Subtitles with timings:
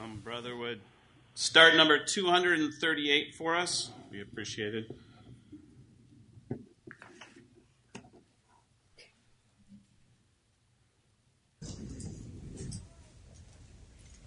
[0.00, 0.80] some brother would
[1.34, 4.90] start number 238 for us, we appreciate it.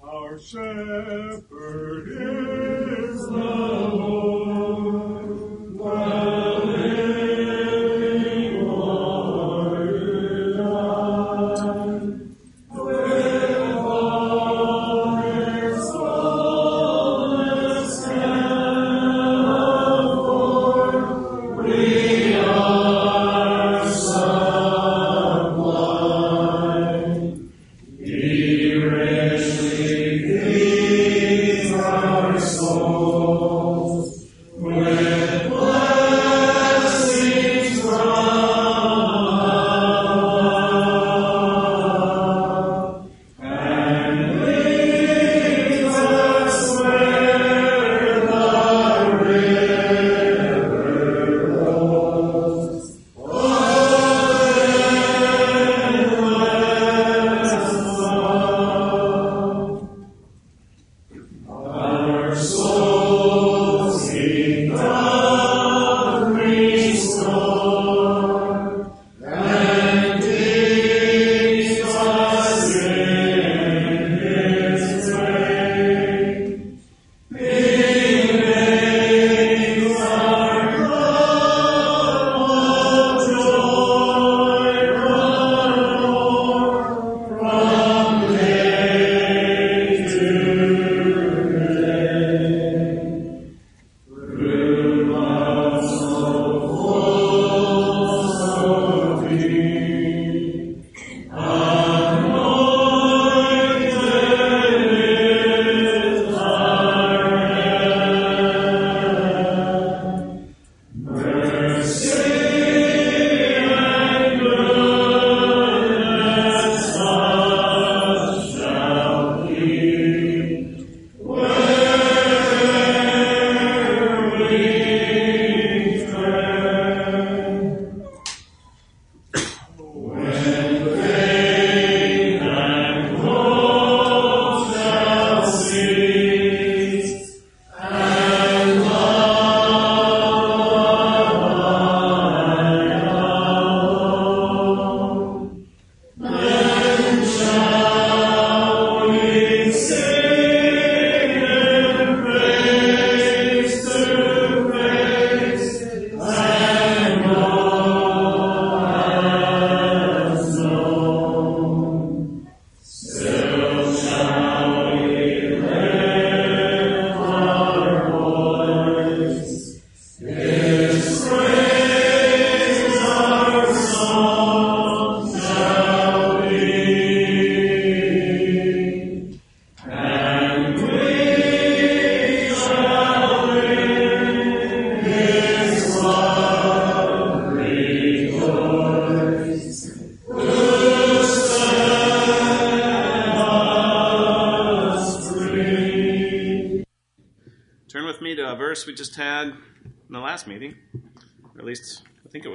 [0.04, 4.33] Our shepherd is the Lord.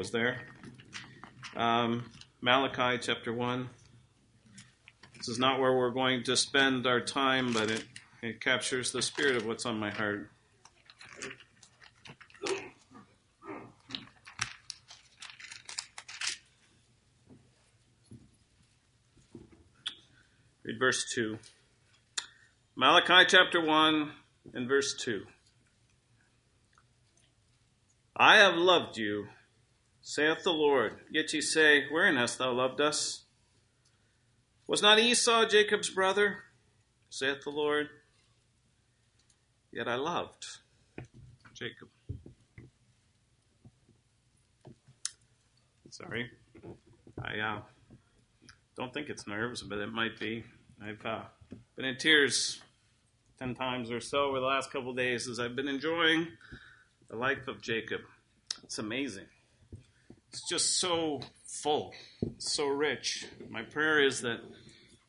[0.08, 0.41] Was there.
[1.54, 2.10] Um,
[2.41, 3.69] Malachi chapter 1.
[5.19, 7.84] This is not where we're going to spend our time, but it,
[8.22, 10.30] it captures the spirit of what's on my heart.
[20.64, 21.38] Read verse 2.
[22.76, 24.12] Malachi chapter 1
[24.54, 25.24] and verse 2.
[28.16, 29.26] I have loved you,
[30.08, 30.94] saith the Lord.
[31.10, 33.24] Yet ye say, Wherein hast thou loved us?
[34.66, 36.38] Was not Esau Jacob's brother?
[37.10, 37.88] saith the Lord.
[39.71, 40.47] Yet I loved
[41.53, 41.88] Jacob.
[45.91, 46.30] Sorry.
[47.22, 47.60] I uh,
[48.78, 50.42] don't think it's nerves, but it might be.
[50.83, 51.21] I've uh,
[51.77, 52.62] been in tears
[53.38, 56.28] ten times or so over the last couple days as I've been enjoying
[57.10, 58.00] the life of Jacob.
[58.65, 59.27] It's amazing.
[60.30, 61.92] It's just so full,
[62.39, 63.27] so rich.
[63.48, 64.41] My prayer is that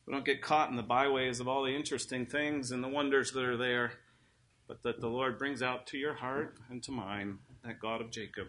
[0.06, 3.32] we don't get caught in the byways of all the interesting things and the wonders
[3.32, 3.92] that are there,
[4.66, 8.10] but that the Lord brings out to your heart and to mine that God of
[8.10, 8.48] Jacob.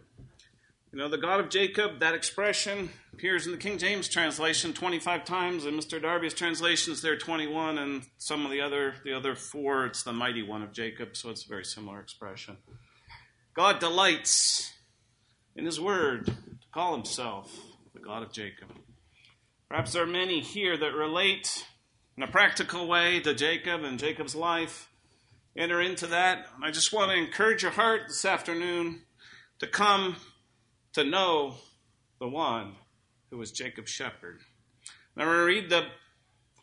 [0.91, 5.24] You know, the God of Jacob, that expression appears in the King James translation 25
[5.24, 5.65] times.
[5.65, 6.01] In Mr.
[6.01, 10.44] Darby's translations, there 21, and some of the other the other four, it's the mighty
[10.44, 12.57] one of Jacob, so it's a very similar expression.
[13.53, 14.74] God delights
[15.56, 16.35] in his word
[16.73, 17.53] call himself
[17.94, 18.69] the God of Jacob.
[19.69, 21.65] Perhaps there are many here that relate
[22.15, 24.89] in a practical way to Jacob and Jacob's life.
[25.57, 26.47] Enter into that.
[26.63, 29.01] I just want to encourage your heart this afternoon
[29.59, 30.15] to come
[30.94, 31.56] to know
[32.19, 32.75] the one
[33.29, 34.39] who was Jacob's shepherd.
[35.15, 35.88] Now, I'm going to read the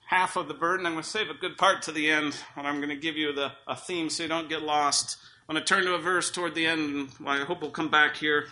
[0.07, 0.87] half of the burden.
[0.87, 3.17] I'm going to save a good part to the end, and I'm going to give
[3.17, 5.19] you the, a theme so you don't get lost.
[5.49, 7.91] I'm going to turn to a verse toward the end, and I hope we'll come
[7.91, 8.47] back here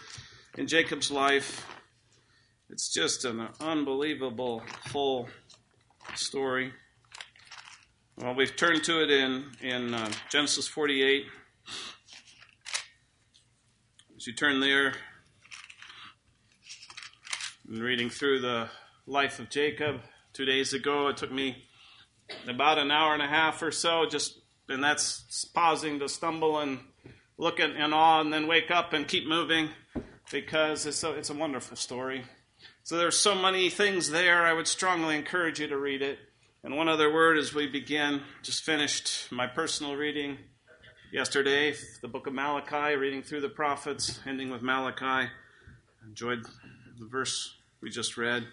[0.57, 1.67] in Jacob's life.
[2.71, 5.29] It's just an unbelievable, full
[6.15, 6.73] story.
[8.17, 11.27] Well, we've turned to it in, in uh, Genesis 48.
[14.17, 14.95] As you turn there,
[17.69, 18.69] and reading through the
[19.07, 20.01] life of Jacob
[20.33, 21.09] two days ago.
[21.09, 21.65] It took me
[22.49, 24.39] about an hour and a half or so, just
[24.69, 26.79] and that's pausing to stumble and
[27.39, 29.69] look at in awe and then wake up and keep moving
[30.31, 32.25] because it's a, it's a wonderful story.
[32.83, 34.45] So there's so many things there.
[34.45, 36.19] I would strongly encourage you to read it.
[36.63, 40.39] And one other word as we begin, just finished my personal reading
[41.13, 45.31] yesterday, the book of Malachi, reading through the prophets, ending with Malachi.
[46.07, 46.45] Enjoyed
[46.99, 48.45] the verse we just read.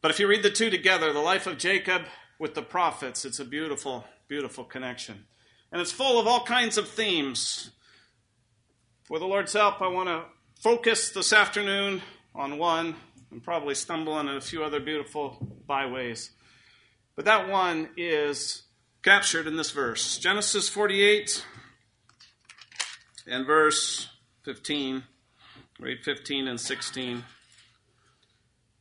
[0.00, 2.02] But if you read the two together, the life of Jacob
[2.38, 5.26] with the prophets, it's a beautiful, beautiful connection.
[5.70, 7.70] And it's full of all kinds of themes.
[9.12, 10.22] For the Lord's help, I want to
[10.62, 12.00] focus this afternoon
[12.34, 12.96] on one
[13.30, 15.36] and probably stumble on a few other beautiful
[15.66, 16.30] byways.
[17.14, 18.62] But that one is
[19.02, 21.44] captured in this verse Genesis 48
[23.26, 24.08] and verse
[24.46, 25.02] 15.
[25.78, 27.22] Read 15 and 16.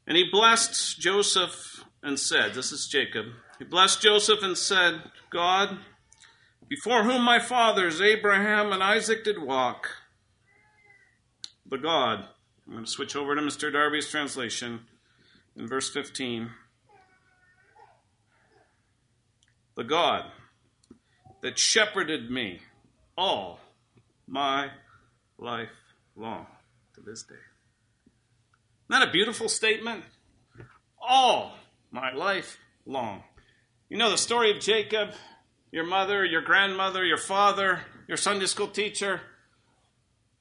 [0.07, 3.25] And he blessed Joseph and said, This is Jacob.
[3.59, 5.79] He blessed Joseph and said, God,
[6.69, 9.89] before whom my fathers Abraham and Isaac did walk,
[11.71, 12.25] the God,
[12.67, 13.71] I'm going to switch over to Mr.
[13.71, 14.81] Darby's translation
[15.55, 16.49] in verse 15.
[19.77, 20.25] The God
[21.41, 22.59] that shepherded me
[23.17, 23.61] all
[24.27, 24.67] my
[25.39, 25.69] life
[26.17, 26.45] long
[26.95, 27.35] to this day.
[28.89, 30.03] Isn't that a beautiful statement?
[31.01, 31.55] All
[31.89, 33.23] my life long.
[33.89, 35.11] You know the story of Jacob,
[35.71, 37.79] your mother, your grandmother, your father,
[38.09, 39.21] your Sunday school teacher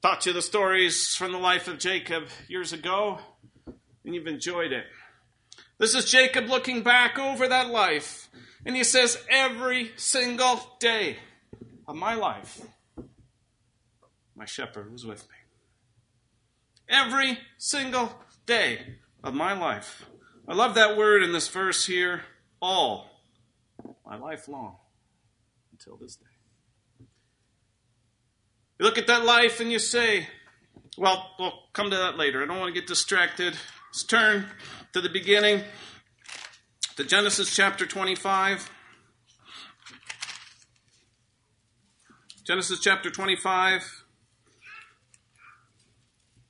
[0.01, 3.19] taught you the stories from the life of Jacob years ago,
[4.03, 4.85] and you've enjoyed it.
[5.77, 8.29] This is Jacob looking back over that life,
[8.65, 11.17] and he says, Every single day
[11.87, 12.61] of my life,
[14.35, 15.35] my shepherd was with me.
[16.89, 18.13] Every single
[18.45, 20.05] day of my life.
[20.47, 22.23] I love that word in this verse here
[22.59, 23.09] all
[24.05, 24.77] my life long
[25.71, 26.30] until this day.
[28.81, 30.27] You look at that life and you say,
[30.97, 32.41] well, we'll come to that later.
[32.41, 33.53] I don't want to get distracted.
[33.89, 34.47] Let's turn
[34.93, 35.61] to the beginning,
[36.95, 38.71] to Genesis chapter 25.
[42.43, 44.03] Genesis chapter 25.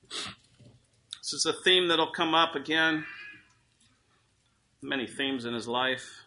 [0.09, 3.05] This is a theme that'll come up again.
[4.81, 6.23] Many themes in his life.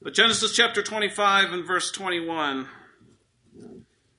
[0.00, 2.68] But Genesis chapter 25 and verse 21.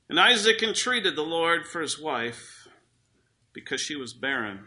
[0.10, 2.68] And Isaac entreated the Lord for his wife
[3.54, 4.62] because she was barren.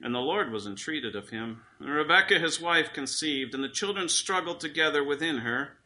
[0.00, 1.62] And the Lord was entreated of him.
[1.78, 5.76] And Rebekah his wife conceived, and the children struggled together within her.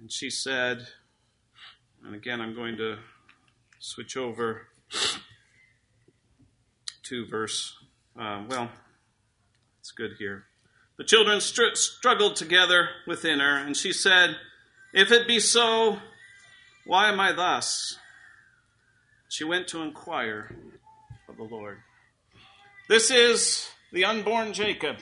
[0.00, 0.86] And she said,
[2.04, 2.96] and again I'm going to
[3.78, 4.68] switch over
[7.02, 7.76] to verse,
[8.18, 8.70] uh, well,
[9.80, 10.44] it's good here.
[10.96, 14.36] The children str- struggled together within her, and she said,
[14.94, 15.98] If it be so,
[16.84, 17.98] why am I thus?
[19.28, 20.54] She went to inquire
[21.28, 21.78] of the Lord.
[22.88, 24.96] This is the unborn Jacob,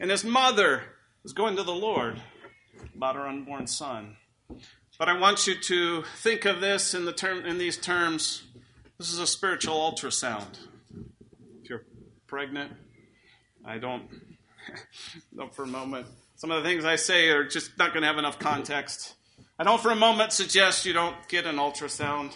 [0.00, 0.82] and his mother
[1.24, 2.20] is going to the Lord
[2.94, 4.16] about her unborn son.
[4.98, 8.42] But I want you to think of this in the term in these terms.
[8.98, 10.58] This is a spiritual ultrasound.
[11.62, 11.84] If you're
[12.26, 12.72] pregnant,
[13.64, 14.08] I don't
[15.36, 16.08] don't for a moment.
[16.34, 19.14] Some of the things I say are just not going to have enough context.
[19.60, 22.32] I don't for a moment suggest you don't get an ultrasound.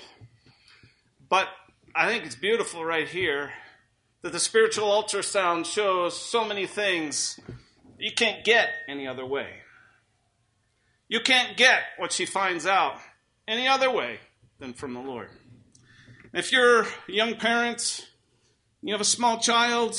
[1.29, 1.47] But
[1.95, 3.53] I think it's beautiful right here
[4.23, 7.39] that the spiritual ultrasound shows so many things
[7.97, 9.47] you can't get any other way.
[11.09, 12.99] You can't get what she finds out
[13.47, 14.19] any other way
[14.59, 15.31] than from the Lord.
[16.33, 18.09] If you're young parent,
[18.81, 19.95] you have a small child,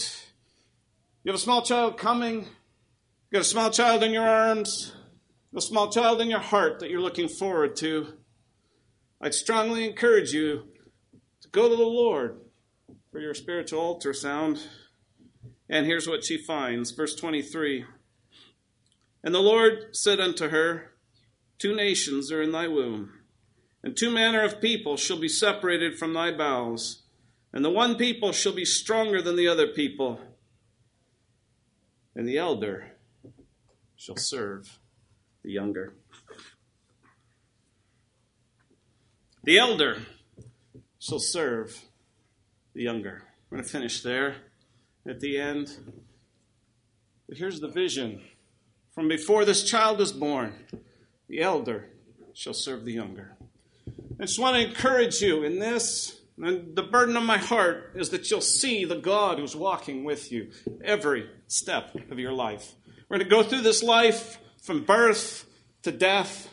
[1.24, 4.92] you have a small child coming, you got a small child in your arms,
[5.56, 8.14] a small child in your heart that you're looking forward to,
[9.22, 10.64] I'd strongly encourage you
[11.42, 12.42] to go to the Lord
[13.12, 14.66] for your spiritual ultrasound.
[15.70, 16.92] And here's what she finds.
[16.92, 17.86] Verse 23
[19.24, 20.92] And the Lord said unto her,
[21.60, 23.12] Two nations are in thy womb,
[23.84, 27.04] and two manner of people shall be separated from thy bowels,
[27.54, 30.20] and the one people shall be stronger than the other people,
[32.16, 32.94] and the elder
[33.96, 34.80] shall serve
[35.44, 35.94] the younger.
[39.44, 39.98] The elder
[41.00, 41.84] shall serve
[42.74, 43.24] the younger.
[43.50, 44.36] We're going to finish there
[45.06, 45.70] at the end.
[47.28, 48.22] But here's the vision.
[48.96, 50.54] From before this child is born,
[51.28, 51.90] the elder
[52.34, 53.36] shall serve the younger.
[54.20, 56.20] I just want to encourage you in this.
[56.42, 60.32] And the burden of my heart is that you'll see the God who's walking with
[60.32, 60.52] you
[60.84, 62.74] every step of your life.
[63.10, 65.46] We're going to go through this life from birth
[65.84, 66.50] to death,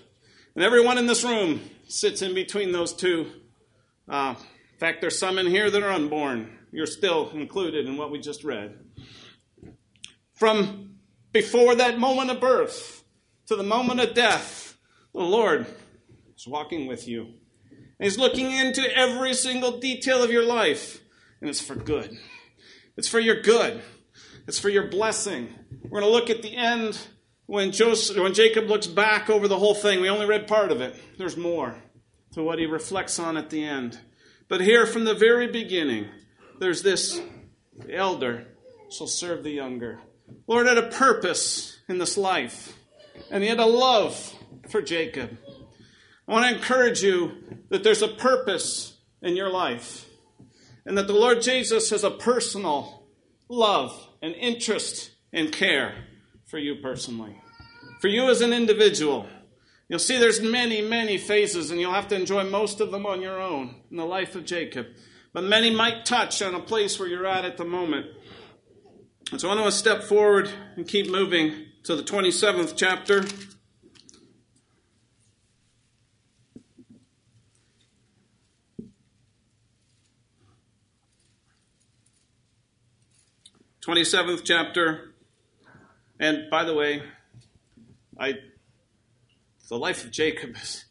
[0.55, 3.31] and everyone in this room sits in between those two.
[4.09, 4.35] Uh,
[4.73, 6.59] in fact, there's some in here that are unborn.
[6.73, 8.75] You're still included in what we just read.
[10.35, 10.97] From
[11.33, 13.05] before that moment of birth
[13.47, 14.76] to the moment of death,
[15.14, 15.67] the Lord
[16.37, 17.35] is walking with you.
[18.00, 21.00] He's looking into every single detail of your life,
[21.40, 22.19] and it's for good.
[22.97, 23.83] It's for your good.
[24.49, 25.55] It's for your blessing.
[25.85, 26.99] We're going to look at the end
[27.50, 30.00] when, Joseph, when Jacob looks back over the whole thing.
[30.00, 30.95] We only read part of it.
[31.19, 31.75] There's more
[32.35, 33.99] to what he reflects on at the end.
[34.47, 36.07] But here from the very beginning,
[36.61, 37.21] there's this
[37.76, 38.47] the elder
[38.88, 39.99] shall serve the younger.
[40.47, 42.73] Lord had a purpose in this life,
[43.33, 44.33] and he had a love
[44.69, 45.37] for Jacob.
[46.28, 47.33] I want to encourage you
[47.71, 50.09] that there's a purpose in your life,
[50.87, 53.09] and that the Lord Jesus has a personal
[53.49, 53.90] love
[54.23, 56.07] and interest and care
[56.50, 57.40] for you personally.
[58.00, 59.26] For you as an individual,
[59.90, 63.21] You'll see there's many, many phases, and you'll have to enjoy most of them on
[63.21, 64.87] your own in the life of Jacob.
[65.33, 68.07] But many might touch on a place where you're at at the moment.
[69.33, 73.25] And so I want to step forward and keep moving to the 27th chapter.
[83.80, 85.10] Twenty-seventh chapter,
[86.21, 87.03] and by the way,
[88.17, 88.35] I
[89.71, 90.85] the life of Jacob is,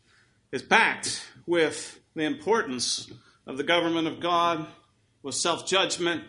[0.54, 3.12] is packed with the importance
[3.46, 4.66] of the government of God,
[5.22, 6.24] with self judgment,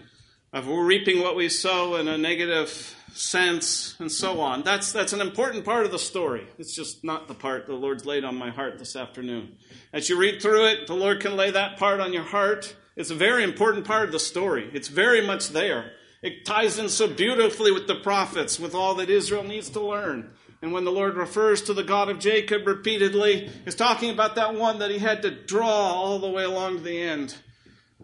[0.53, 4.63] of reaping what we sow in a negative sense, and so on.
[4.63, 6.47] That's, that's an important part of the story.
[6.59, 9.57] It's just not the part the Lord's laid on my heart this afternoon.
[9.93, 12.75] As you read through it, the Lord can lay that part on your heart.
[12.97, 14.69] It's a very important part of the story.
[14.73, 15.93] It's very much there.
[16.23, 20.31] It ties in so beautifully with the prophets, with all that Israel needs to learn.
[20.63, 24.55] And when the Lord refers to the God of Jacob repeatedly, he's talking about that
[24.55, 27.35] one that he had to draw all the way along to the end.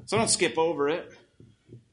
[0.06, 1.12] So I don't skip over it.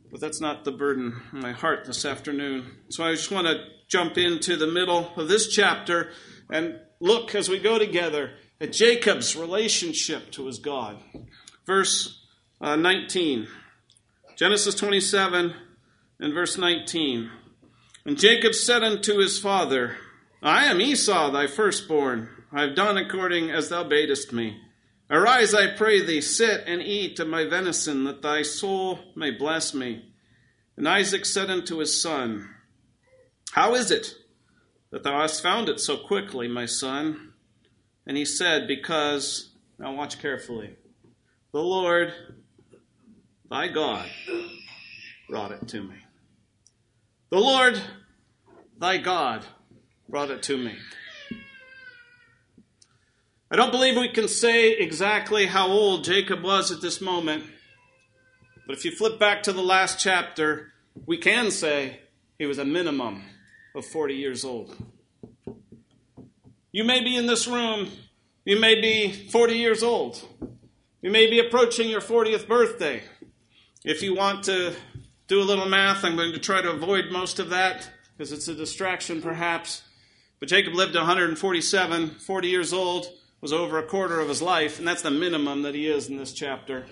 [0.09, 2.71] But that's not the burden in my heart this afternoon.
[2.89, 6.11] So I just want to jump into the middle of this chapter
[6.49, 11.01] and look as we go together at Jacob's relationship to his God.
[11.65, 12.21] Verse
[12.61, 13.47] uh, 19.
[14.37, 15.53] Genesis 27
[16.19, 17.29] and verse 19.
[18.05, 19.97] And Jacob said unto his father,
[20.41, 22.29] I am Esau, thy firstborn.
[22.51, 24.59] I have done according as thou badest me.
[25.09, 29.73] Arise, I pray thee, sit and eat of my venison, that thy soul may bless
[29.73, 30.05] me.
[30.75, 32.49] And Isaac said unto his son,
[33.51, 34.15] How is it
[34.91, 37.33] that thou hast found it so quickly, my son?
[38.05, 40.75] And he said, Because, now watch carefully,
[41.51, 42.13] the Lord
[43.49, 44.09] thy God
[45.29, 46.02] brought it to me.
[47.33, 47.81] The Lord
[48.77, 49.43] thy God
[50.07, 50.75] brought it to me.
[53.49, 57.45] I don't believe we can say exactly how old Jacob was at this moment,
[58.67, 60.73] but if you flip back to the last chapter,
[61.07, 62.01] we can say
[62.37, 63.23] he was a minimum
[63.75, 64.77] of 40 years old.
[66.71, 67.89] You may be in this room,
[68.45, 70.23] you may be 40 years old.
[71.01, 73.01] You may be approaching your 40th birthday.
[73.83, 74.75] If you want to
[75.33, 78.47] do a little math, I'm going to try to avoid most of that because it's
[78.47, 79.81] a distraction perhaps.
[80.39, 83.07] But Jacob lived 147, 40 years old,
[83.41, 86.17] was over a quarter of his life, and that's the minimum that he is in
[86.17, 86.85] this chapter.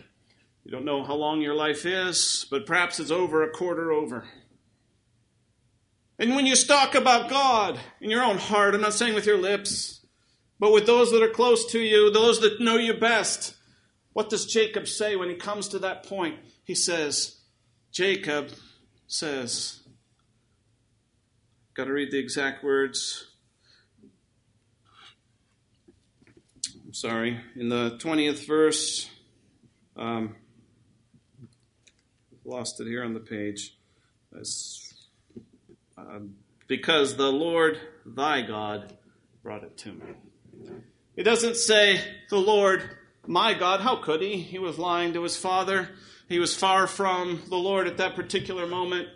[0.63, 4.23] You don't know how long your life is, but perhaps it's over a quarter over.
[6.17, 9.37] And when you talk about God in your own heart, I'm not saying with your
[9.37, 10.03] lips,
[10.59, 13.55] but with those that are close to you, those that know you best,
[14.13, 16.39] What does Jacob say when he comes to that point?
[16.63, 17.40] He says,
[17.91, 18.49] Jacob
[19.07, 19.81] says,
[21.73, 23.27] got to read the exact words.
[26.85, 27.39] I'm sorry.
[27.55, 29.09] In the 20th verse,
[29.97, 30.35] um,
[32.45, 33.75] lost it here on the page.
[35.97, 36.19] Uh,
[36.67, 38.93] because the Lord thy God
[39.43, 40.05] brought it to me.
[41.17, 42.89] It doesn't say the Lord
[43.27, 43.81] my God.
[43.81, 44.37] How could he?
[44.37, 45.89] He was lying to his father.
[46.31, 49.09] He was far from the Lord at that particular moment.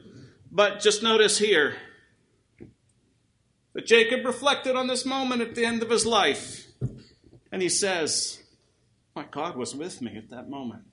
[0.51, 1.77] But just notice here
[3.74, 6.67] that Jacob reflected on this moment at the end of his life.
[7.53, 8.43] And he says,
[9.15, 10.84] My God was with me at that moment.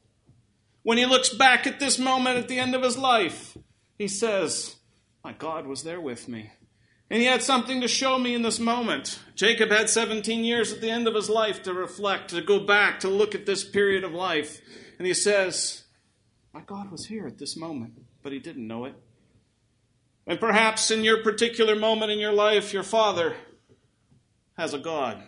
[0.85, 3.59] When he looks back at this moment at the end of his life,
[3.99, 4.77] he says,
[5.25, 6.53] My God was there with me.
[7.11, 9.19] And he had something to show me in this moment.
[9.35, 13.01] Jacob had 17 years at the end of his life to reflect, to go back,
[13.01, 14.61] to look at this period of life.
[14.99, 15.82] And he says,
[16.53, 18.95] My God was here at this moment, but he didn't know it.
[20.27, 23.35] And perhaps in your particular moment in your life, your father
[24.57, 25.23] has a God.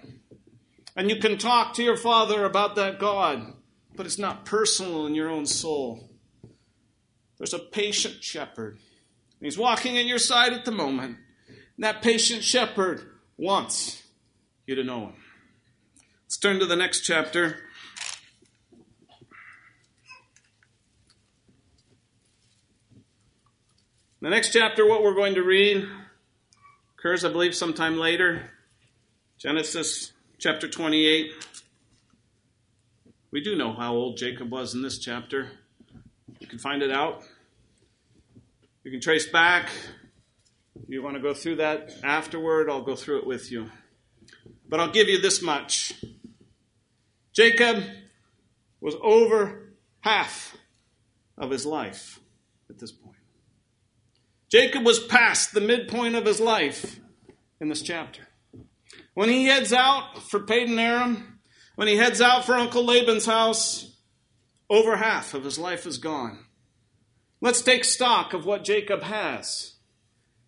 [0.94, 3.54] And you can talk to your father about that God,
[3.96, 6.10] but it's not personal in your own soul.
[7.38, 8.78] There's a patient shepherd.
[9.40, 11.18] He's walking at your side at the moment.
[11.48, 13.02] And that patient shepherd
[13.36, 14.02] wants
[14.66, 15.14] you to know him.
[16.24, 17.58] Let's turn to the next chapter.
[24.24, 25.86] The next chapter, what we're going to read,
[26.96, 28.52] occurs, I believe, sometime later.
[29.36, 31.30] Genesis chapter 28.
[33.32, 35.50] We do know how old Jacob was in this chapter.
[36.40, 37.22] You can find it out.
[38.82, 39.68] You can trace back
[40.88, 43.70] you want to go through that afterward, I'll go through it with you.
[44.66, 45.92] But I'll give you this much
[47.34, 47.84] Jacob
[48.80, 50.56] was over half
[51.36, 52.20] of his life
[52.70, 53.03] at this point.
[54.54, 57.00] Jacob was past the midpoint of his life
[57.60, 58.28] in this chapter.
[59.14, 61.40] When he heads out for Padan Aram,
[61.74, 63.96] when he heads out for Uncle Laban's house,
[64.70, 66.38] over half of his life is gone.
[67.40, 69.74] Let's take stock of what Jacob has.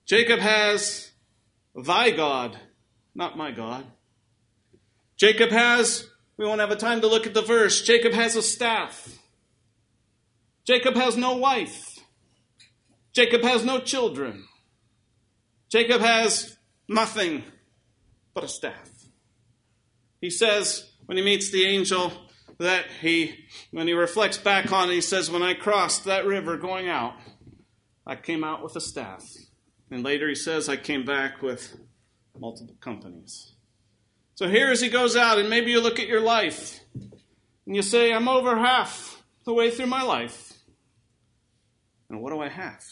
[0.05, 1.11] Jacob has
[1.75, 2.57] thy God,
[3.13, 3.87] not my God.
[5.17, 8.43] Jacob has, we won't have a time to look at the verse, Jacob has a
[8.43, 9.19] staff.
[10.65, 11.96] Jacob has no wife.
[13.17, 14.45] Jacob has no children.
[15.71, 17.43] Jacob has nothing
[18.35, 18.91] but a staff.
[20.21, 22.13] He says when he meets the angel
[22.59, 26.59] that he, when he reflects back on it, he says, When I crossed that river
[26.59, 27.15] going out,
[28.07, 29.25] I came out with a staff.
[29.91, 31.75] And later he says, I came back with
[32.39, 33.55] multiple companies.
[34.35, 37.81] So here as he goes out, and maybe you look at your life and you
[37.81, 40.53] say, I'm over half the way through my life.
[42.11, 42.85] And what do I have?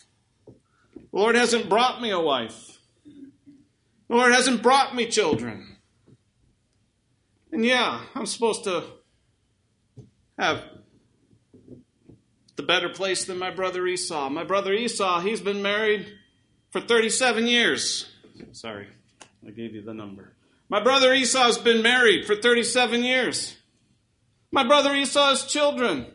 [1.15, 2.81] The Lord hasn't brought me a wife.
[4.09, 5.77] The Lord hasn't brought me children.
[7.53, 8.83] And yeah, I'm supposed to
[10.37, 10.65] have
[12.57, 14.29] the better place than my brother Esau.
[14.29, 16.09] My brother Esau, he's been married
[16.71, 18.11] for 37 years.
[18.51, 18.89] Sorry,
[19.47, 20.33] I gave you the number.
[20.69, 23.57] My brother Esau's been married for 37 years.
[24.51, 26.07] My brother Esau has children.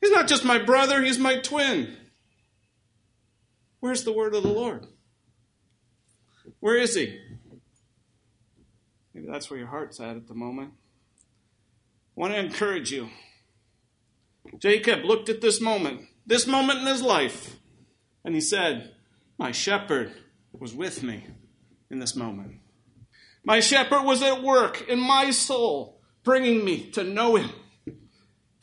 [0.00, 1.98] He's not just my brother, he's my twin.
[3.80, 4.86] Where's the word of the Lord?
[6.60, 7.18] Where is he?
[9.14, 10.72] Maybe that's where your heart's at at the moment.
[12.16, 13.08] I want to encourage you.
[14.58, 17.56] Jacob looked at this moment, this moment in his life,
[18.24, 18.94] and he said,
[19.38, 20.12] my shepherd
[20.52, 21.24] was with me
[21.90, 22.56] in this moment.
[23.44, 27.50] My shepherd was at work in my soul, bringing me to know him,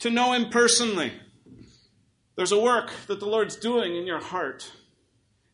[0.00, 1.12] to know him personally.
[2.36, 4.70] There's a work that the Lord's doing in your heart.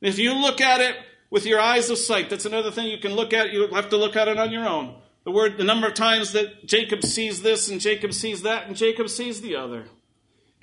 [0.03, 0.97] If you look at it
[1.31, 3.53] with your eyes of sight, that's another thing you can look at.
[3.53, 4.97] You have to look at it on your own.
[5.25, 8.77] The word, the number of times that Jacob sees this and Jacob sees that and
[8.77, 9.85] Jacob sees the other.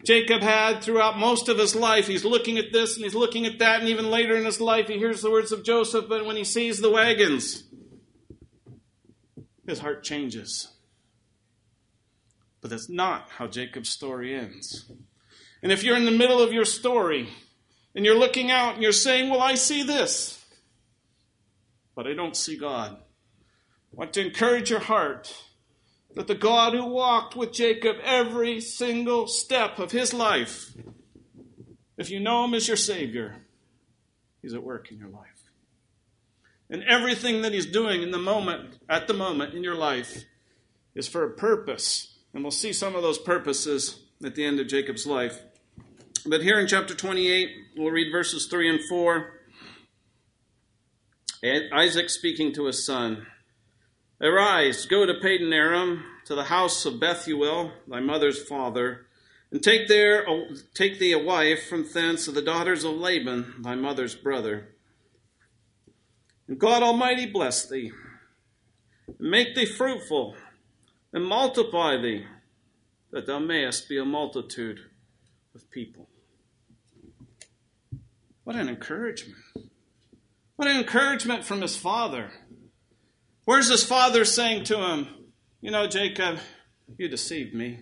[0.05, 2.07] Jacob had throughout most of his life.
[2.07, 4.87] He's looking at this and he's looking at that, and even later in his life,
[4.87, 7.63] he hears the words of Joseph, but when he sees the wagons,
[9.67, 10.69] his heart changes.
[12.61, 14.89] But that's not how Jacob's story ends.
[15.61, 17.29] And if you're in the middle of your story
[17.99, 20.41] and you're looking out and you're saying, Well, I see this,
[21.97, 23.01] but I don't see God, I
[23.91, 25.35] want to encourage your heart
[26.15, 30.71] that the God who walked with Jacob every single step of his life,
[31.97, 33.35] if you know him as your Savior,
[34.41, 35.51] he's at work in your life.
[36.69, 40.23] And everything that he's doing in the moment, at the moment in your life,
[40.95, 44.67] is for a purpose And we'll see some of those purposes at the end of
[44.67, 45.41] Jacob's life.
[46.25, 49.33] But here in chapter 28, we'll read verses 3 and 4.
[51.73, 53.25] Isaac speaking to his son
[54.21, 59.05] Arise, go to Padan Aram, to the house of Bethuel, thy mother's father,
[59.49, 60.25] and take there
[60.73, 64.75] take thee a wife from thence of the daughters of Laban, thy mother's brother.
[66.49, 67.93] And God Almighty bless thee,
[69.07, 70.35] and make thee fruitful,
[71.13, 72.25] and multiply thee,
[73.11, 74.81] that thou mayest be a multitude
[75.55, 76.08] of people.
[78.49, 79.37] What an encouragement.
[80.55, 82.31] What an encouragement from his father.
[83.45, 85.07] Where's his father saying to him,
[85.61, 86.39] You know, Jacob,
[86.97, 87.81] you deceived me.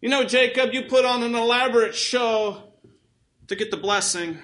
[0.00, 2.74] You know, Jacob, you put on an elaborate show
[3.48, 4.38] to get the blessing.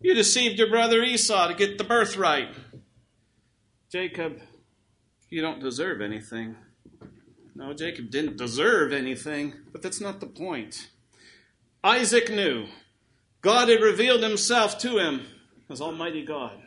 [0.00, 2.54] You deceived your brother Esau to get the birthright.
[3.90, 4.38] Jacob,
[5.28, 6.54] you don't deserve anything.
[7.56, 10.90] No, Jacob didn't deserve anything, but that's not the point.
[11.82, 12.68] Isaac knew
[13.46, 15.24] God had revealed himself to him
[15.70, 16.60] as Almighty God.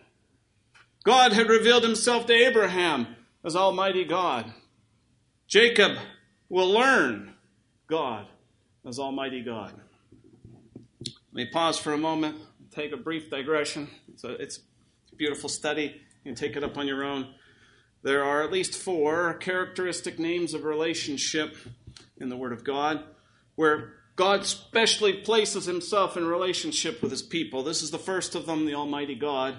[1.04, 4.54] God had revealed himself to Abraham as Almighty God.
[5.46, 5.98] Jacob
[6.48, 7.34] will learn
[7.88, 8.28] God
[8.88, 9.74] as Almighty God.
[11.06, 12.38] Let me pause for a moment,
[12.72, 13.90] take a brief digression.
[14.14, 14.60] It's a, it's
[15.12, 16.02] a beautiful study.
[16.24, 17.28] You can take it up on your own.
[18.04, 21.58] There are at least four characteristic names of relationship
[22.16, 23.04] in the Word of God
[23.56, 27.64] where God specially places himself in relationship with his people.
[27.64, 29.56] This is the first of them, the Almighty God.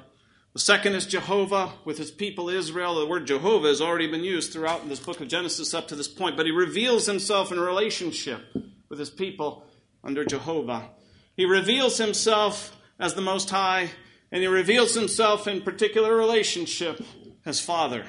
[0.53, 2.97] The second is Jehovah with his people Israel.
[2.97, 5.97] The word Jehovah has already been used throughout in this book of Genesis up to
[5.97, 8.43] this point, but he reveals himself in relationship
[8.91, 9.65] with his people
[10.05, 10.91] under Jehovah.
[11.39, 13.89] He reveals himself as the Most High,
[14.31, 17.03] and he reveals himself in particular relationship
[17.47, 18.05] as Father.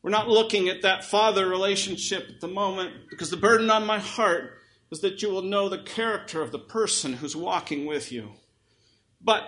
[0.00, 3.98] We're not looking at that father relationship at the moment because the burden on my
[3.98, 4.60] heart
[4.94, 8.30] is that you will know the character of the person who's walking with you.
[9.20, 9.42] But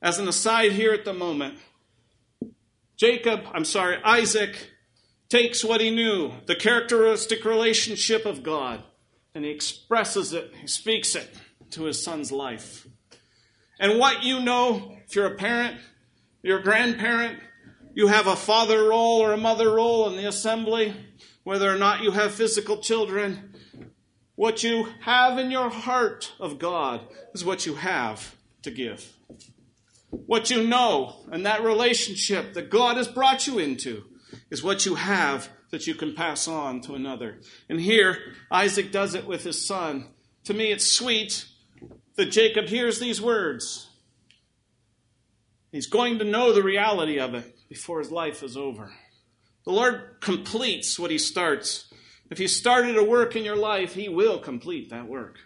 [0.00, 1.58] as an aside here at the moment,
[2.96, 4.70] Jacob, I'm sorry, Isaac
[5.28, 8.82] takes what he knew, the characteristic relationship of God,
[9.34, 11.28] and he expresses it, he speaks it
[11.72, 12.86] to his son's life.
[13.78, 15.78] And what you know, if you're a parent,
[16.42, 17.40] you're a grandparent,
[17.92, 20.94] you have a father role or a mother role in the assembly,
[21.44, 23.47] whether or not you have physical children,
[24.38, 27.00] what you have in your heart of God
[27.34, 29.12] is what you have to give.
[30.10, 34.04] What you know and that relationship that God has brought you into
[34.48, 37.40] is what you have that you can pass on to another.
[37.68, 38.16] And here,
[38.48, 40.06] Isaac does it with his son.
[40.44, 41.44] To me, it's sweet
[42.14, 43.90] that Jacob hears these words.
[45.72, 48.92] He's going to know the reality of it before his life is over.
[49.64, 51.87] The Lord completes what he starts.
[52.30, 55.38] If He started a work in your life, He will complete that work.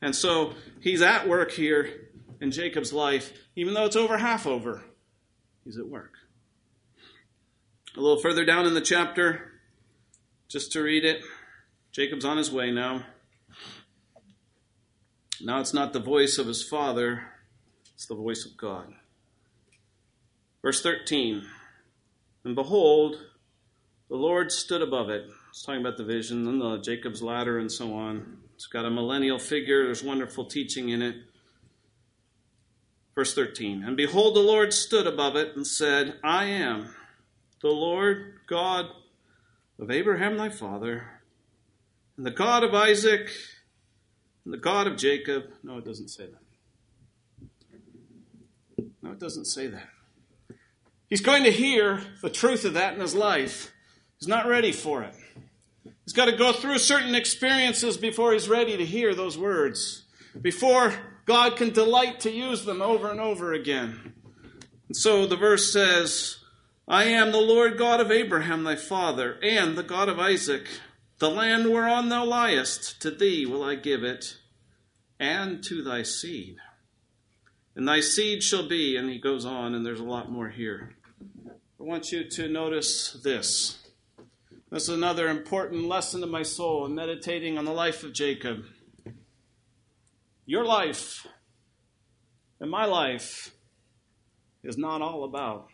[0.00, 2.08] And so He's at work here
[2.40, 4.84] in Jacob's life, even though it's over half over.
[5.64, 6.14] He's at work.
[7.96, 9.52] A little further down in the chapter,
[10.48, 11.22] just to read it,
[11.92, 13.04] Jacob's on his way now.
[15.40, 17.22] Now it's not the voice of his father,
[17.94, 18.94] it's the voice of God.
[20.62, 21.44] Verse 13
[22.44, 23.16] And behold,
[24.08, 27.70] the Lord stood above it it's talking about the vision and the Jacob's ladder and
[27.70, 28.38] so on.
[28.54, 29.84] It's got a millennial figure.
[29.84, 31.16] There's wonderful teaching in it.
[33.14, 36.94] Verse 13 And behold, the Lord stood above it and said, I am
[37.62, 38.86] the Lord God
[39.78, 41.08] of Abraham thy father,
[42.16, 43.30] and the God of Isaac,
[44.44, 45.44] and the God of Jacob.
[45.62, 46.42] No, it doesn't say that.
[49.02, 49.88] No, it doesn't say that.
[51.08, 53.72] He's going to hear the truth of that in his life.
[54.18, 55.14] He's not ready for it.
[56.08, 60.04] He's got to go through certain experiences before he's ready to hear those words,
[60.40, 60.94] before
[61.26, 64.14] God can delight to use them over and over again.
[64.88, 66.38] And so the verse says,
[66.88, 70.66] I am the Lord God of Abraham thy father, and the God of Isaac.
[71.18, 74.38] The land whereon thou liest, to thee will I give it,
[75.20, 76.56] and to thy seed.
[77.76, 80.96] And thy seed shall be, and he goes on, and there's a lot more here.
[81.78, 83.77] I want you to notice this.
[84.70, 88.66] This is another important lesson to my soul in meditating on the life of Jacob.
[90.44, 91.26] Your life
[92.60, 93.54] and my life
[94.62, 95.68] is not all about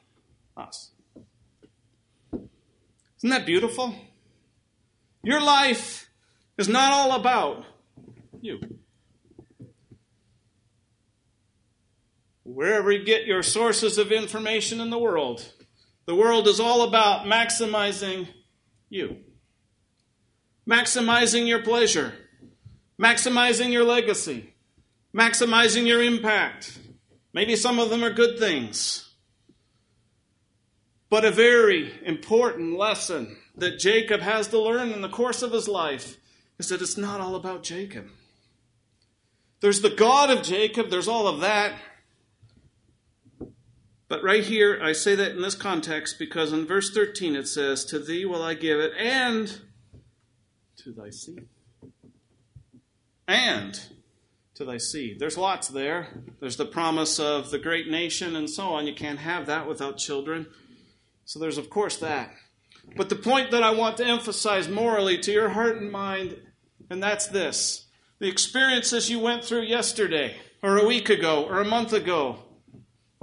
[0.57, 0.93] us.
[3.19, 3.97] Isn't that beautiful?
[5.25, 6.09] Your life
[6.57, 7.65] is not all about
[8.41, 8.61] you.
[12.45, 15.53] Wherever you get your sources of information in the world,
[16.07, 18.29] the world is all about maximizing
[18.95, 19.17] you.
[20.67, 22.15] maximizing your pleasure,
[22.99, 24.55] maximizing your legacy,
[25.15, 26.79] maximizing your impact.
[27.33, 29.11] Maybe some of them are good things.
[31.11, 35.69] But a very important lesson that Jacob has to learn in the course of his
[35.69, 36.17] life
[36.59, 38.07] is that it's not all about Jacob.
[39.61, 41.75] There's the God of Jacob, there's all of that.
[44.09, 47.85] But right here, I say that in this context because in verse 13 it says,
[47.87, 49.61] To thee will I give it, and
[50.77, 51.47] to thy seed.
[53.27, 53.81] And
[54.55, 55.19] to thy seed.
[55.19, 56.09] There's lots there.
[56.41, 58.87] There's the promise of the great nation and so on.
[58.87, 60.47] You can't have that without children.
[61.25, 62.33] So there's, of course, that.
[62.97, 66.37] But the point that I want to emphasize morally to your heart and mind,
[66.91, 67.87] and that's this
[68.21, 72.39] the experiences you went through yesterday, or a week ago, or a month ago,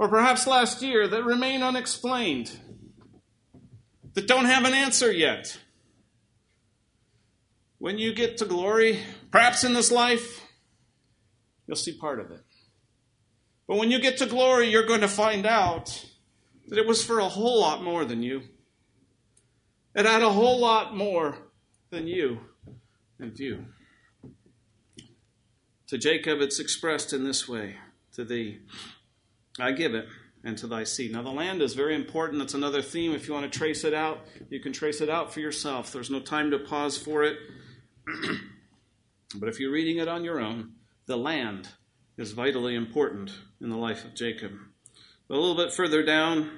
[0.02, 2.58] or perhaps last year that remain unexplained,
[4.14, 5.60] that don't have an answer yet.
[7.78, 8.98] When you get to glory,
[9.30, 10.40] perhaps in this life,
[11.68, 12.42] you'll see part of it.
[13.68, 16.04] But when you get to glory, you're going to find out
[16.66, 18.42] that it was for a whole lot more than you.
[19.94, 21.38] It had a whole lot more
[21.90, 22.40] than you
[23.20, 23.66] and you.
[25.86, 27.76] To Jacob, it's expressed in this way
[28.14, 28.62] to thee,
[29.58, 30.08] I give it,
[30.44, 31.12] and to thy seed.
[31.12, 32.38] Now, the land is very important.
[32.38, 33.12] That's another theme.
[33.12, 35.92] If you want to trace it out, you can trace it out for yourself.
[35.92, 37.36] There's no time to pause for it.
[39.36, 40.72] but if you're reading it on your own,
[41.06, 41.68] the land
[42.16, 44.52] is vitally important in the life of Jacob.
[45.28, 46.50] But A little bit further down,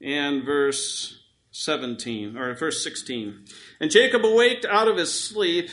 [0.00, 1.18] and verse
[1.50, 3.44] 17, or verse 16.
[3.80, 5.70] And Jacob awaked out of his sleep,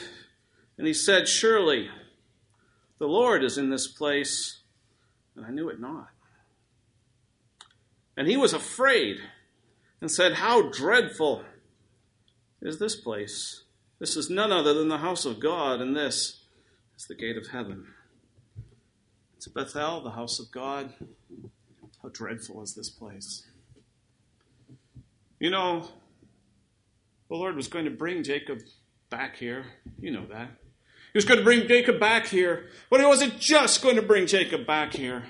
[0.78, 1.90] and he said, Surely
[2.98, 4.62] the Lord is in this place,
[5.36, 6.10] and I knew it not.
[8.18, 9.18] And he was afraid
[10.02, 11.44] and said, How dreadful
[12.62, 13.64] is this place!
[14.00, 16.44] This is none other than the house of God, and this
[16.98, 17.88] is the gate of heaven.
[19.38, 20.94] It's Bethel, the house of God.
[22.02, 23.46] How dreadful is this place!
[25.40, 25.88] You know,
[27.30, 28.60] the Lord was going to bring Jacob
[29.10, 29.66] back here.
[30.00, 30.50] You know that.
[31.14, 34.28] He was going to bring Jacob back here, but he wasn't just going to bring
[34.28, 35.24] Jacob back here.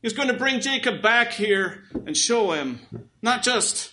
[0.00, 2.80] He was going to bring Jacob back here and show him
[3.20, 3.92] not just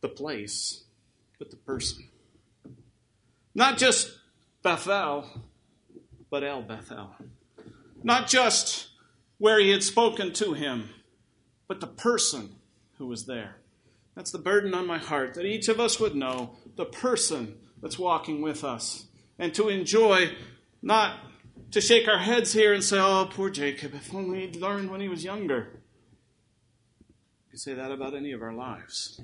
[0.00, 0.84] the place,
[1.38, 2.08] but the person.
[3.54, 4.10] Not just
[4.62, 5.26] Bethel,
[6.30, 7.14] but El Bethel.
[8.02, 8.88] Not just
[9.36, 10.88] where he had spoken to him,
[11.68, 12.56] but the person
[12.96, 13.56] who was there.
[14.14, 17.98] That's the burden on my heart that each of us would know the person that's
[17.98, 19.06] walking with us
[19.38, 20.30] and to enjoy,
[20.82, 21.18] not
[21.70, 25.00] to shake our heads here and say, oh, poor Jacob, if only he'd learned when
[25.00, 25.68] he was younger.
[27.08, 29.20] You could say that about any of our lives.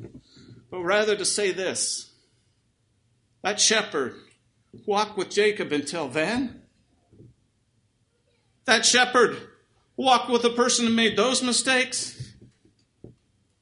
[0.70, 2.10] But rather to say this
[3.42, 4.14] that shepherd
[4.86, 6.62] walked with Jacob until then.
[8.64, 9.36] That shepherd
[9.96, 12.34] walked with the person who made those mistakes.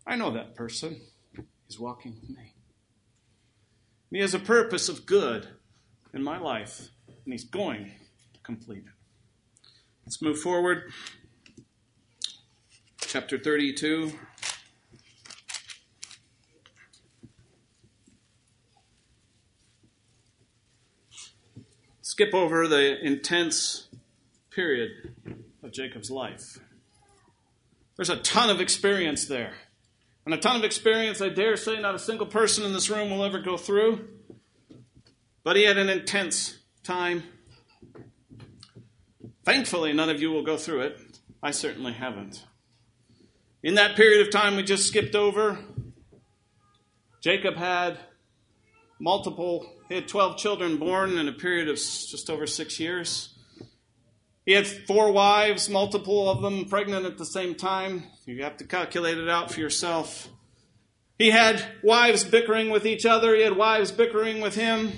[0.06, 1.00] I know that person.
[1.68, 2.54] He's walking with me.
[4.10, 5.48] And he has a purpose of good
[6.14, 7.92] in my life, and he's going
[8.44, 8.92] to complete it.
[10.04, 10.92] Let's move forward.
[13.00, 14.12] Chapter 32.
[22.02, 23.88] Skip over the intense
[24.50, 24.90] period
[25.62, 26.60] of Jacob's life.
[27.96, 29.54] There's a ton of experience there.
[30.24, 33.10] And a ton of experience, I dare say, not a single person in this room
[33.10, 34.08] will ever go through.
[35.42, 37.24] But he had an intense time.
[39.44, 40.98] Thankfully, none of you will go through it.
[41.42, 42.42] I certainly haven't.
[43.62, 45.58] In that period of time we just skipped over,
[47.22, 47.98] Jacob had
[48.98, 53.34] multiple, he had 12 children born in a period of just over six years.
[54.46, 58.04] He had four wives, multiple of them pregnant at the same time.
[58.24, 60.28] You have to calculate it out for yourself.
[61.18, 64.92] He had wives bickering with each other, he had wives bickering with him.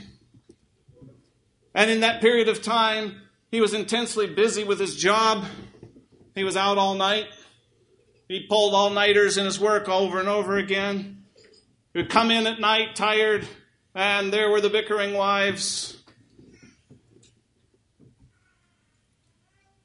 [1.75, 5.45] And in that period of time, he was intensely busy with his job.
[6.35, 7.27] He was out all night.
[8.29, 11.25] He pulled all nighters in his work over and over again.
[11.93, 13.47] He would come in at night tired,
[13.95, 16.03] and there were the bickering wives.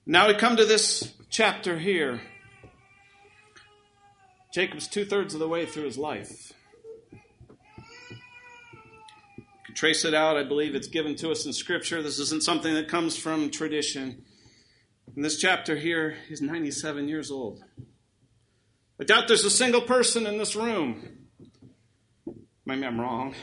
[0.06, 2.22] Now we come to this chapter here.
[4.54, 6.52] Jacob's two thirds of the way through his life.
[7.12, 7.20] You
[9.72, 10.36] can trace it out.
[10.36, 12.04] I believe it's given to us in Scripture.
[12.04, 14.24] This isn't something that comes from tradition.
[15.16, 17.64] In this chapter here is 97 years old.
[19.00, 21.28] I doubt there's a single person in this room.
[22.66, 23.34] Maybe I'm wrong.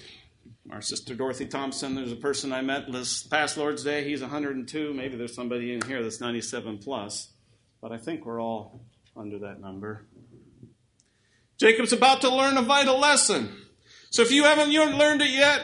[0.70, 4.04] Our sister Dorothy Thompson, there's a person I met this past Lord's Day.
[4.04, 4.94] He's 102.
[4.94, 7.32] Maybe there's somebody in here that's 97 plus,
[7.80, 10.06] but I think we're all under that number.
[11.58, 13.67] Jacob's about to learn a vital lesson.
[14.10, 15.62] So if you haven't you haven't learned it yet,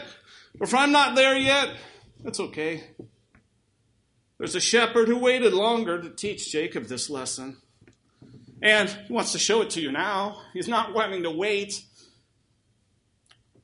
[0.60, 1.70] or if I'm not there yet,
[2.22, 2.84] that's okay.
[4.38, 7.58] There's a shepherd who waited longer to teach Jacob this lesson.
[8.60, 10.40] And he wants to show it to you now.
[10.52, 11.82] He's not wanting to wait.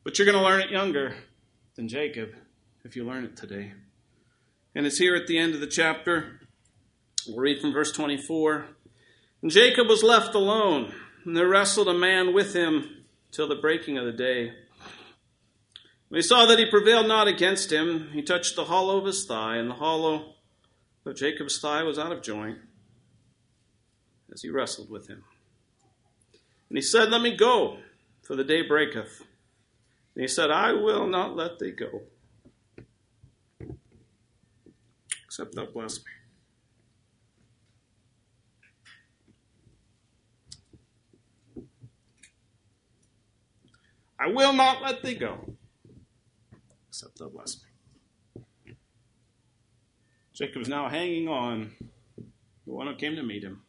[0.04, 1.16] But you're going to learn it younger
[1.74, 2.30] than Jacob
[2.84, 3.72] if you learn it today.
[4.74, 6.40] And it's here at the end of the chapter.
[7.26, 8.66] We'll read from verse 24.
[9.42, 13.98] And Jacob was left alone, and there wrestled a man with him till the breaking
[13.98, 14.52] of the day.
[16.10, 19.24] When he saw that he prevailed not against him, he touched the hollow of his
[19.24, 20.34] thigh, and the hollow
[21.06, 22.58] of Jacob's thigh was out of joint
[24.32, 25.22] as he wrestled with him.
[26.68, 27.78] And he said, Let me go,
[28.22, 29.22] for the day breaketh.
[30.16, 32.02] And he said, I will not let thee go,
[35.24, 36.04] except thou bless me.
[44.18, 45.54] I will not let thee go,
[47.00, 47.56] except thou bless
[48.66, 48.74] me.
[50.34, 51.72] Jacob is now hanging on
[52.18, 53.62] the one who came to meet him.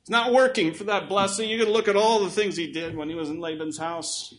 [0.00, 1.50] It's not working for that blessing.
[1.50, 4.32] You can look at all the things he did when he was in Laban's house.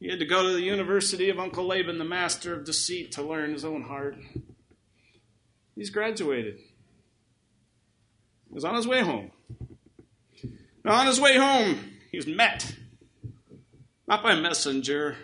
[0.00, 3.22] He had to go to the university of Uncle Laban, the master of deceit, to
[3.22, 4.16] learn his own heart.
[5.74, 6.56] He's graduated.
[8.48, 9.30] He was on his way home.
[10.82, 12.74] Now, on his way home, he was met,
[14.06, 15.16] not by a messenger,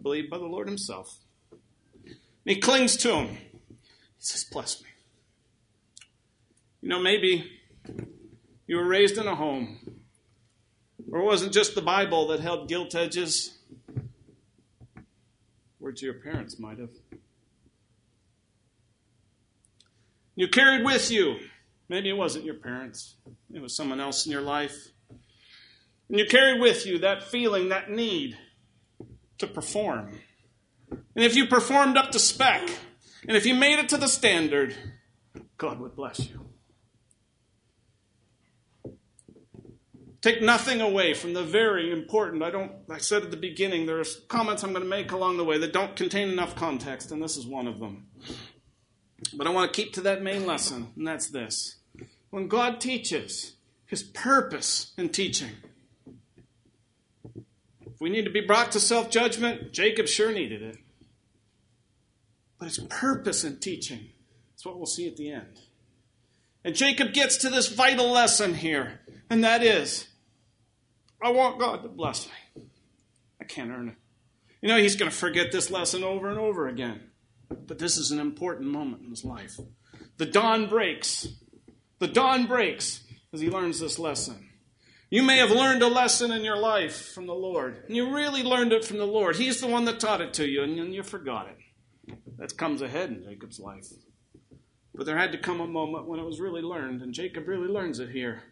[0.00, 1.18] I believe by the Lord himself.
[2.00, 3.26] And he clings to him.
[3.28, 3.36] He
[4.18, 4.88] says, Bless me.
[6.80, 7.52] You know, maybe
[8.66, 10.00] you were raised in a home
[11.12, 13.58] or it wasn't just the Bible that held gilt edges.
[15.78, 16.90] Words your parents might have.
[20.34, 21.40] You carried with you,
[21.90, 23.16] maybe it wasn't your parents,
[23.52, 24.92] it was someone else in your life.
[26.08, 28.38] And you carried with you that feeling, that need
[29.40, 30.20] to perform.
[30.90, 32.68] And if you performed up to spec,
[33.26, 34.74] and if you made it to the standard,
[35.58, 36.46] God would bless you.
[40.20, 42.42] Take nothing away from the very important.
[42.42, 45.44] I don't I said at the beginning there's comments I'm going to make along the
[45.44, 48.06] way that don't contain enough context and this is one of them.
[49.32, 51.76] But I want to keep to that main lesson and that's this.
[52.28, 53.54] When God teaches,
[53.86, 55.50] his purpose in teaching.
[58.00, 60.78] We need to be brought to self-judgment, Jacob sure needed it.
[62.58, 64.08] But his purpose in teaching
[64.56, 65.60] is what we'll see at the end.
[66.64, 70.08] And Jacob gets to this vital lesson here, and that is
[71.22, 72.62] I want God to bless me.
[73.40, 73.94] I can't earn it.
[74.62, 77.00] You know, he's going to forget this lesson over and over again.
[77.48, 79.58] But this is an important moment in his life.
[80.18, 81.28] The dawn breaks.
[81.98, 84.49] The dawn breaks as he learns this lesson.
[85.10, 88.44] You may have learned a lesson in your life from the Lord, and you really
[88.44, 89.34] learned it from the Lord.
[89.34, 92.14] He's the one that taught it to you, and you forgot it.
[92.38, 93.88] That comes ahead in Jacob's life.
[94.94, 97.66] But there had to come a moment when it was really learned, and Jacob really
[97.66, 98.44] learns it here.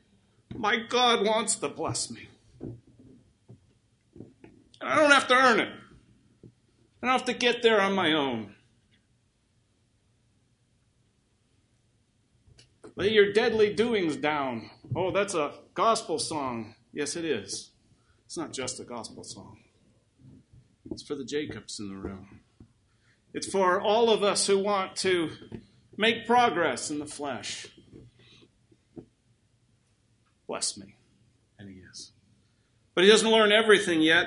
[0.57, 2.29] My God wants to bless me.
[2.61, 2.75] And
[4.81, 5.73] I don't have to earn it.
[7.01, 8.55] I don't have to get there on my own.
[12.97, 14.71] Lay your deadly doings down.
[15.01, 16.75] Oh, that's a gospel song.
[16.93, 17.71] Yes, it is.
[18.27, 19.59] It's not just a gospel song,
[20.91, 22.41] it's for the Jacobs in the room.
[23.33, 25.31] It's for all of us who want to
[25.97, 27.69] make progress in the flesh.
[30.49, 30.97] Bless me.
[31.61, 32.11] And he is.
[32.97, 34.27] But he doesn't learn everything yet.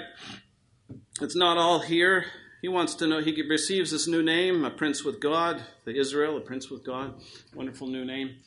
[1.19, 2.27] It's not all here.
[2.62, 6.38] He wants to know, he receives this new name, a prince with God, the Israel,
[6.38, 7.15] a prince with God.
[7.53, 8.38] Wonderful new name.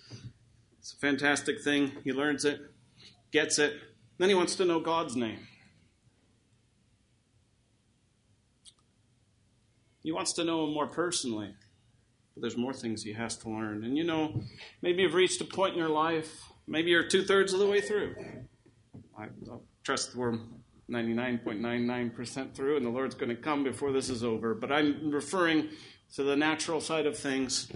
[0.84, 1.92] It's a fantastic thing.
[2.04, 2.60] He learns it,
[3.32, 3.72] gets it.
[4.18, 5.38] Then he wants to know God's name.
[10.02, 11.54] He wants to know him more personally.
[12.34, 13.82] But there's more things he has to learn.
[13.82, 14.42] And you know,
[14.82, 17.80] maybe you've reached a point in your life, maybe you're two thirds of the way
[17.80, 18.14] through.
[19.18, 19.28] I,
[19.84, 20.38] trust we're
[20.90, 24.52] 99.99% through, and the Lord's going to come before this is over.
[24.52, 25.70] But I'm referring
[26.16, 27.72] to the natural side of things.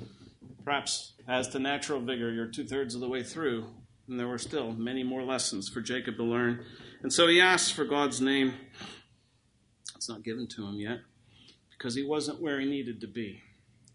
[0.69, 3.65] Perhaps as to natural vigor, you're two thirds of the way through,
[4.07, 6.63] and there were still many more lessons for Jacob to learn.
[7.03, 8.53] And so he asks for God's name.
[9.97, 10.99] It's not given to him yet
[11.71, 13.41] because he wasn't where he needed to be.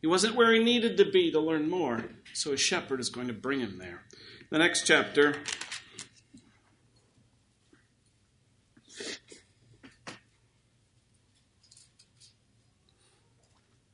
[0.02, 3.28] He wasn't where he needed to be to learn more, so his shepherd is going
[3.28, 4.02] to bring him there.
[4.50, 5.36] The next chapter.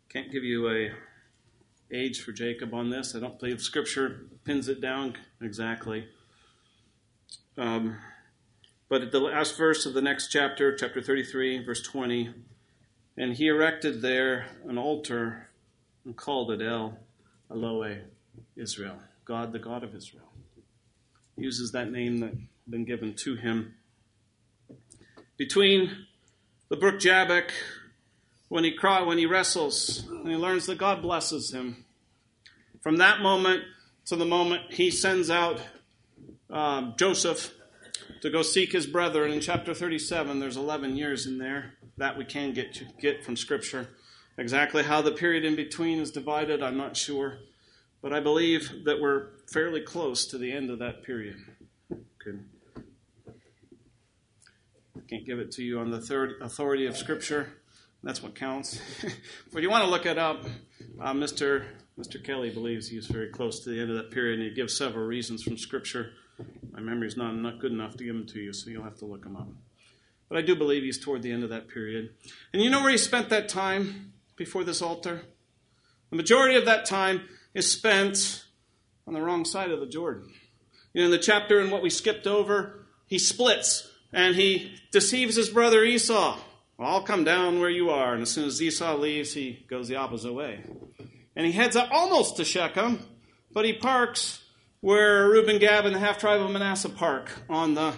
[0.08, 0.92] Can't give you a
[1.92, 3.16] age for Jacob on this.
[3.16, 6.08] I don't believe Scripture pins it down exactly.
[7.58, 7.98] Um,
[8.88, 12.34] but at the last verse of the next chapter, chapter 33, verse 20,
[13.18, 15.50] and he erected there an altar
[16.06, 16.98] and called it El
[17.52, 18.02] Elohe
[18.56, 20.30] Israel, God, the God of Israel.
[21.36, 23.76] He uses that name that had been given to him.
[25.38, 26.06] Between
[26.70, 27.52] the brook Jabbok,
[28.50, 31.86] when he cry, when he wrestles, and he learns that God blesses him.
[32.82, 33.64] From that moment
[34.06, 35.62] to the moment he sends out
[36.50, 37.54] uh, Joseph
[38.22, 42.18] to go seek his brother, and in chapter 37, there's 11 years in there that
[42.18, 43.90] we can get to, get from Scripture.
[44.38, 47.40] Exactly how the period in between is divided, I'm not sure,
[48.02, 51.36] but I believe that we're fairly close to the end of that period.
[52.24, 52.46] Good.
[55.10, 57.54] Can't give it to you on the third authority of Scripture.
[58.04, 58.80] That's what counts.
[59.54, 60.46] but you want to look it up,
[61.02, 61.66] uh, Mr.
[62.00, 62.24] Mr.
[62.24, 65.06] Kelly believes he's very close to the end of that period, and he gives several
[65.06, 66.12] reasons from Scripture.
[66.72, 69.06] My memory's not, not good enough to give them to you, so you'll have to
[69.06, 69.50] look them up.
[70.30, 72.12] But I do believe he's toward the end of that period.
[72.54, 75.24] And you know where he spent that time before this altar?
[76.10, 78.46] The majority of that time is spent
[79.06, 80.32] on the wrong side of the Jordan.
[80.94, 85.36] You know, in the chapter in what we skipped over, he splits and he deceives
[85.36, 86.40] his brother Esau.
[86.80, 88.14] Well, I'll come down where you are.
[88.14, 90.64] And as soon as Esau leaves, he goes the opposite way.
[91.36, 93.06] And he heads up almost to Shechem,
[93.52, 94.46] but he parks
[94.80, 97.96] where Reuben, Gad, and the half tribe of Manasseh park on the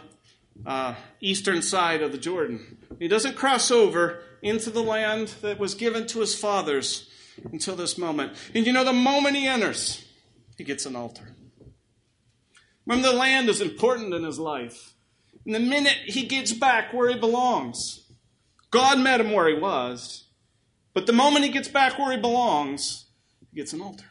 [0.66, 2.80] uh, eastern side of the Jordan.
[2.98, 7.08] He doesn't cross over into the land that was given to his fathers
[7.52, 8.34] until this moment.
[8.56, 10.04] And you know, the moment he enters,
[10.58, 11.36] he gets an altar.
[12.88, 14.96] Remember, the land is important in his life.
[15.46, 18.01] And the minute he gets back where he belongs,
[18.72, 20.26] God met him where he was.
[20.94, 23.06] But the moment he gets back where he belongs,
[23.40, 24.06] he gets an altar.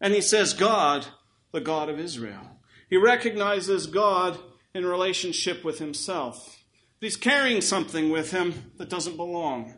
[0.00, 1.06] And he says, God,
[1.52, 2.58] the God of Israel.
[2.90, 4.38] He recognizes God
[4.74, 6.62] in relationship with himself.
[7.00, 9.74] But he's carrying something with him that doesn't belong.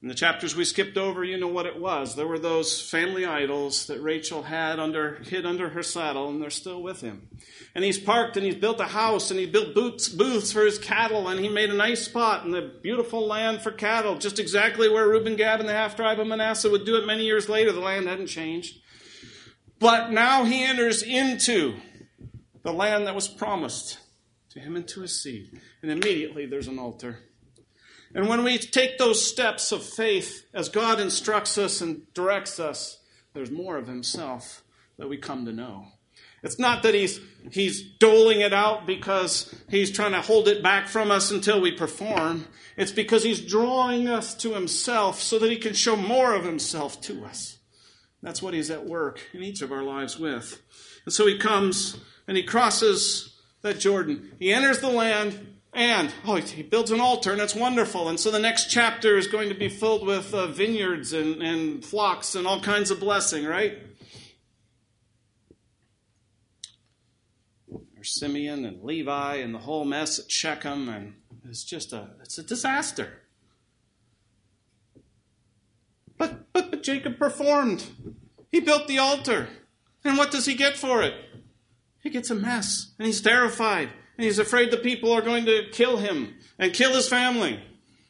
[0.00, 2.14] In the chapters we skipped over, you know what it was.
[2.14, 6.50] There were those family idols that Rachel had under, hid under her saddle, and they're
[6.50, 7.28] still with him.
[7.74, 10.78] And he's parked and he's built a house and he built booths, booths for his
[10.78, 14.88] cattle, and he made a nice spot in the beautiful land for cattle, just exactly
[14.88, 17.72] where Reuben, Gad, and the half tribe of Manasseh would do it many years later.
[17.72, 18.78] The land hadn't changed.
[19.80, 21.74] But now he enters into
[22.62, 23.98] the land that was promised
[24.50, 25.60] to him and to his seed.
[25.82, 27.18] And immediately there's an altar.
[28.14, 32.98] And when we take those steps of faith as God instructs us and directs us,
[33.34, 34.62] there's more of himself
[34.96, 35.86] that we come to know.
[36.42, 40.86] It's not that he's, he's doling it out because he's trying to hold it back
[40.86, 42.46] from us until we perform.
[42.76, 47.00] It's because he's drawing us to himself so that he can show more of himself
[47.02, 47.58] to us.
[48.22, 50.60] That's what he's at work in each of our lives with.
[51.04, 54.32] And so he comes and he crosses that Jordan.
[54.38, 58.08] He enters the land and, oh, he builds an altar, and it's wonderful.
[58.08, 61.84] And so the next chapter is going to be filled with uh, vineyards and, and
[61.84, 63.78] flocks and all kinds of blessing, right?
[67.94, 71.14] There's Simeon and Levi and the whole mess at Shechem, and
[71.48, 73.22] it's just a, it's a disaster.
[76.16, 77.86] But, but, but Jacob performed.
[78.50, 79.48] He built the altar.
[80.04, 81.14] And what does he get for it?
[82.02, 83.90] He gets a mess, and he's terrified.
[84.18, 87.60] And he's afraid the people are going to kill him and kill his family.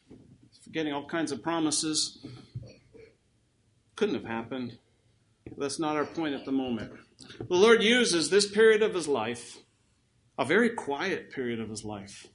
[0.08, 2.24] He's forgetting all kinds of promises.
[3.94, 4.78] Couldn't have happened.
[5.58, 6.92] That's not our point at the moment.
[7.40, 9.58] The Lord uses this period of his life,
[10.38, 12.26] a very quiet period of his life,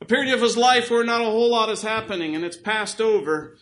[0.00, 2.98] a period of his life where not a whole lot is happening and it's passed
[2.98, 3.58] over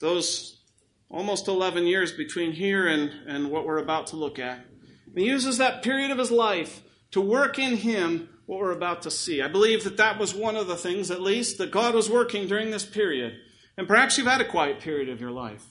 [0.00, 0.60] those
[1.08, 4.64] almost 11 years between here and, and what we're about to look at.
[5.06, 6.82] And He uses that period of his life
[7.12, 9.40] to work in him what we're about to see.
[9.40, 12.48] I believe that that was one of the things, at least, that God was working
[12.48, 13.34] during this period.
[13.76, 15.64] And perhaps you've had a quiet period of your life.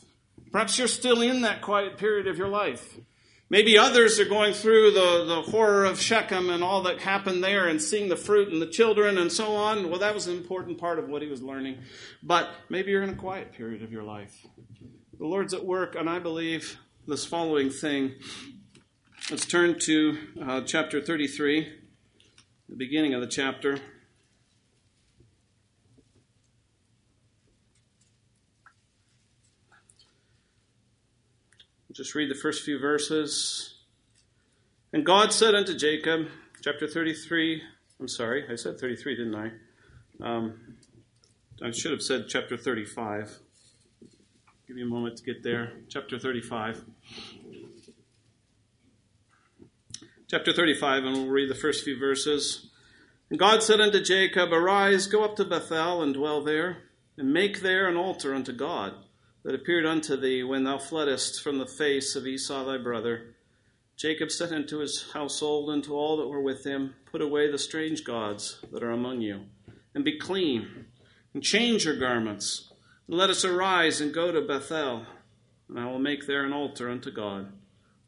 [0.50, 2.98] Perhaps you're still in that quiet period of your life.
[3.50, 7.68] Maybe others are going through the, the horror of Shechem and all that happened there
[7.68, 9.90] and seeing the fruit and the children and so on.
[9.90, 11.80] Well, that was an important part of what he was learning.
[12.24, 14.48] But maybe you're in a quiet period of your life.
[15.20, 18.14] The Lord's at work, and I believe this following thing.
[19.30, 21.79] Let's turn to uh, chapter 33
[22.70, 23.80] the beginning of the chapter.
[31.92, 33.74] Just read the first few verses.
[34.94, 36.28] And God said unto Jacob,
[36.62, 37.62] chapter 33,
[38.00, 39.52] I'm sorry, I said 33, didn't I?
[40.24, 40.78] Um,
[41.62, 43.40] I should have said chapter 35.
[44.68, 45.74] Give you a moment to get there.
[45.90, 46.86] Chapter 35.
[50.30, 52.68] Chapter 35, and we'll read the first few verses.
[53.32, 56.84] And God said unto Jacob, Arise, go up to Bethel, and dwell there,
[57.18, 58.94] and make there an altar unto God,
[59.44, 63.34] that appeared unto thee when thou fleddest from the face of Esau thy brother.
[63.98, 67.58] Jacob said unto his household and to all that were with him, Put away the
[67.58, 69.46] strange gods that are among you,
[69.96, 70.86] and be clean,
[71.34, 72.72] and change your garments,
[73.08, 75.08] and let us arise and go to Bethel,
[75.68, 77.52] and I will make there an altar unto God.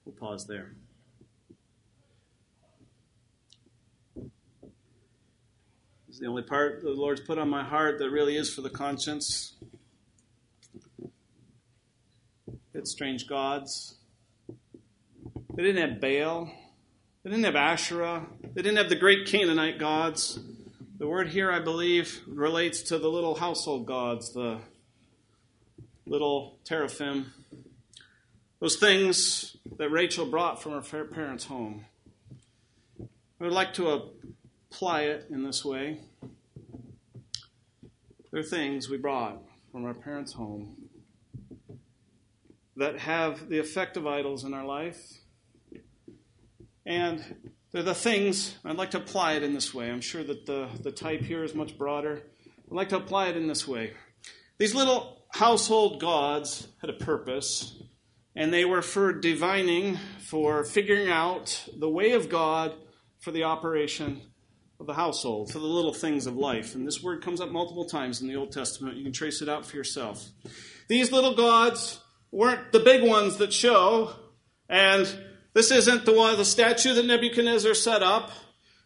[0.06, 0.76] We'll pause there.
[6.12, 8.70] Is the only part the Lord's put on my heart that really is for the
[8.70, 9.54] conscience.
[12.74, 13.96] It's strange gods.
[15.56, 16.52] They didn't have Baal.
[17.24, 18.26] They didn't have Asherah.
[18.42, 20.38] They didn't have the great Canaanite gods.
[20.98, 24.60] The word here, I believe, relates to the little household gods, the
[26.06, 27.32] little teraphim,
[28.60, 31.86] those things that Rachel brought from her parents' home.
[33.00, 34.02] I would like to uh,
[34.72, 36.00] apply it in this way.
[38.32, 40.78] There are things we brought from our parents' home
[42.78, 44.98] that have the effect of idols in our life.
[46.86, 49.92] And they're the things, I'd like to apply it in this way.
[49.92, 52.24] I'm sure that the, the type here is much broader.
[52.70, 53.92] I'd like to apply it in this way.
[54.58, 57.78] These little household gods had a purpose,
[58.38, 62.74] and they were for divining, for figuring out the way of God
[63.20, 64.31] for the operation
[64.82, 66.74] of the household, for the little things of life.
[66.74, 68.98] And this word comes up multiple times in the Old Testament.
[68.98, 70.28] You can trace it out for yourself.
[70.88, 72.02] These little gods
[72.32, 74.16] weren't the big ones that show,
[74.68, 75.08] and
[75.54, 78.32] this isn't the one, the statue that Nebuchadnezzar set up.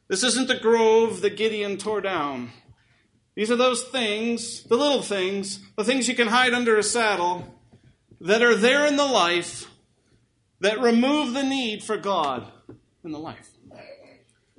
[0.09, 2.51] This isn't the grove that Gideon tore down.
[3.35, 7.55] These are those things, the little things, the things you can hide under a saddle
[8.19, 9.71] that are there in the life
[10.59, 12.51] that remove the need for God
[13.03, 13.54] in the life.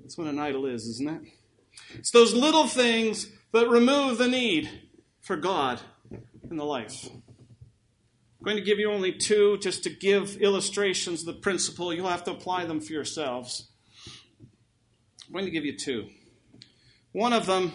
[0.07, 1.21] That's what an idol is, isn't it?
[1.97, 4.71] It's those little things that remove the need
[5.21, 5.81] for God
[6.49, 7.11] in the life.
[7.11, 11.93] I'm going to give you only two just to give illustrations of the principle.
[11.93, 13.67] You'll have to apply them for yourselves.
[15.27, 16.07] I'm going to give you two.
[17.11, 17.73] One of them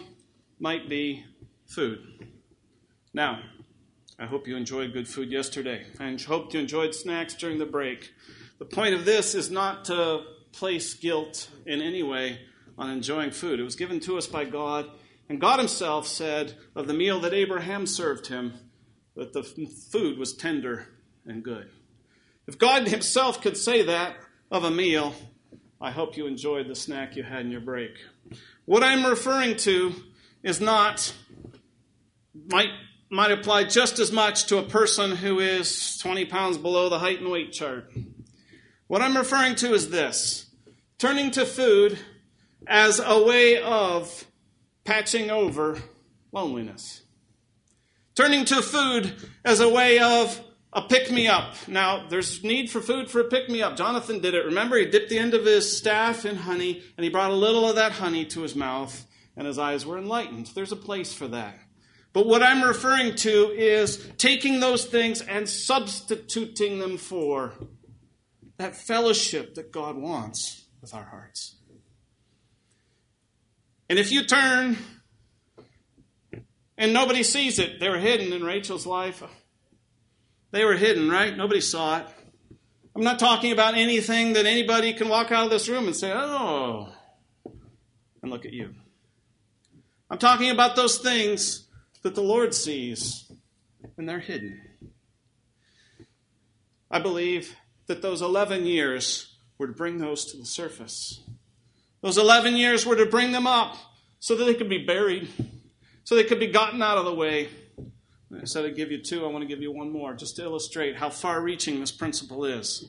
[0.58, 1.26] might be
[1.68, 2.00] food.
[3.14, 3.42] Now,
[4.18, 5.86] I hope you enjoyed good food yesterday.
[6.00, 8.14] I hope you enjoyed snacks during the break.
[8.58, 12.40] The point of this is not to place guilt in any way
[12.78, 13.60] on enjoying food.
[13.60, 14.90] It was given to us by God,
[15.30, 18.54] and God Himself said of the meal that Abraham served him
[19.16, 20.88] that the food was tender
[21.26, 21.70] and good.
[22.48, 24.16] If God Himself could say that
[24.50, 25.14] of a meal,
[25.80, 27.92] I hope you enjoyed the snack you had in your break.
[28.66, 29.94] What I'm referring to
[30.44, 31.14] is not,
[32.48, 32.70] might,
[33.10, 37.20] might apply just as much to a person who is 20 pounds below the height
[37.20, 37.92] and weight chart.
[38.92, 40.48] What I'm referring to is this
[40.98, 41.98] turning to food
[42.68, 44.26] as a way of
[44.84, 45.82] patching over
[46.34, 47.02] loneliness.
[48.16, 49.16] Turning to food
[49.46, 50.38] as a way of
[50.74, 51.56] a pick me up.
[51.70, 53.78] Now, there's need for food for a pick me up.
[53.78, 54.44] Jonathan did it.
[54.44, 57.70] Remember, he dipped the end of his staff in honey and he brought a little
[57.70, 60.48] of that honey to his mouth and his eyes were enlightened.
[60.48, 61.58] There's a place for that.
[62.12, 67.54] But what I'm referring to is taking those things and substituting them for
[68.62, 71.56] that fellowship that God wants with our hearts.
[73.90, 74.78] And if you turn
[76.78, 79.24] and nobody sees it, they were hidden in Rachel's life.
[80.52, 81.36] They were hidden, right?
[81.36, 82.08] Nobody saw it.
[82.96, 86.12] I'm not talking about anything that anybody can walk out of this room and say,
[86.14, 86.90] oh,
[88.22, 88.76] and look at you.
[90.10, 91.68] I'm talking about those things
[92.04, 93.32] that the Lord sees,
[93.98, 94.62] and they're hidden.
[96.92, 97.56] I believe
[97.92, 101.20] that those 11 years were to bring those to the surface.
[102.00, 103.76] Those 11 years were to bring them up
[104.20, 105.28] so that they could be buried,
[106.06, 107.50] so they could be gotten out of the way.
[108.34, 110.44] I said I'd give you two, I want to give you one more, just to
[110.44, 112.86] illustrate how far reaching this principle is.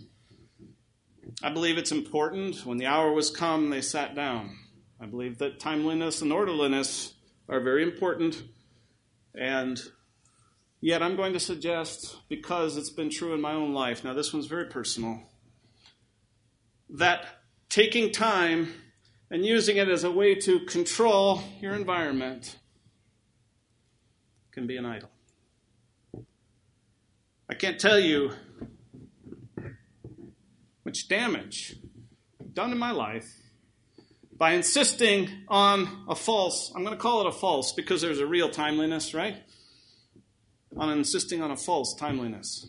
[1.43, 2.65] I believe it's important.
[2.65, 4.57] When the hour was come, they sat down.
[5.01, 7.15] I believe that timeliness and orderliness
[7.49, 8.41] are very important.
[9.35, 9.83] And
[10.83, 14.35] yet, I'm going to suggest, because it's been true in my own life, now this
[14.35, 15.23] one's very personal,
[16.91, 17.25] that
[17.71, 18.75] taking time
[19.31, 22.59] and using it as a way to control your environment
[24.51, 25.09] can be an idol.
[27.49, 28.33] I can't tell you
[30.85, 31.77] much damage
[32.53, 33.31] done in my life
[34.37, 38.27] by insisting on a false, I'm going to call it a false because there's a
[38.27, 39.37] real timeliness, right?
[40.77, 42.67] On insisting on a false timeliness.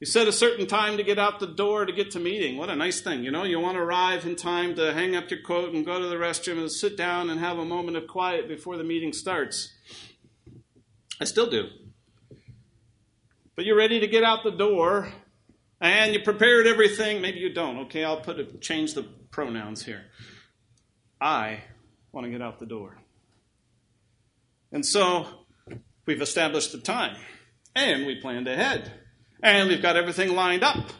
[0.00, 2.58] You set a certain time to get out the door to get to meeting.
[2.58, 3.24] What a nice thing.
[3.24, 5.98] You know, you want to arrive in time to hang up your coat and go
[6.00, 9.12] to the restroom and sit down and have a moment of quiet before the meeting
[9.12, 9.72] starts.
[11.20, 11.68] I still do.
[13.56, 15.12] But you're ready to get out the door
[15.80, 17.22] and you prepared everything.
[17.22, 17.78] Maybe you don't.
[17.86, 20.02] Okay, I'll put a, change the pronouns here.
[21.20, 21.62] I
[22.12, 22.98] want to get out the door.
[24.72, 25.43] And so
[26.06, 27.16] we've established the time
[27.74, 28.92] and we planned ahead
[29.42, 30.90] and we've got everything lined up.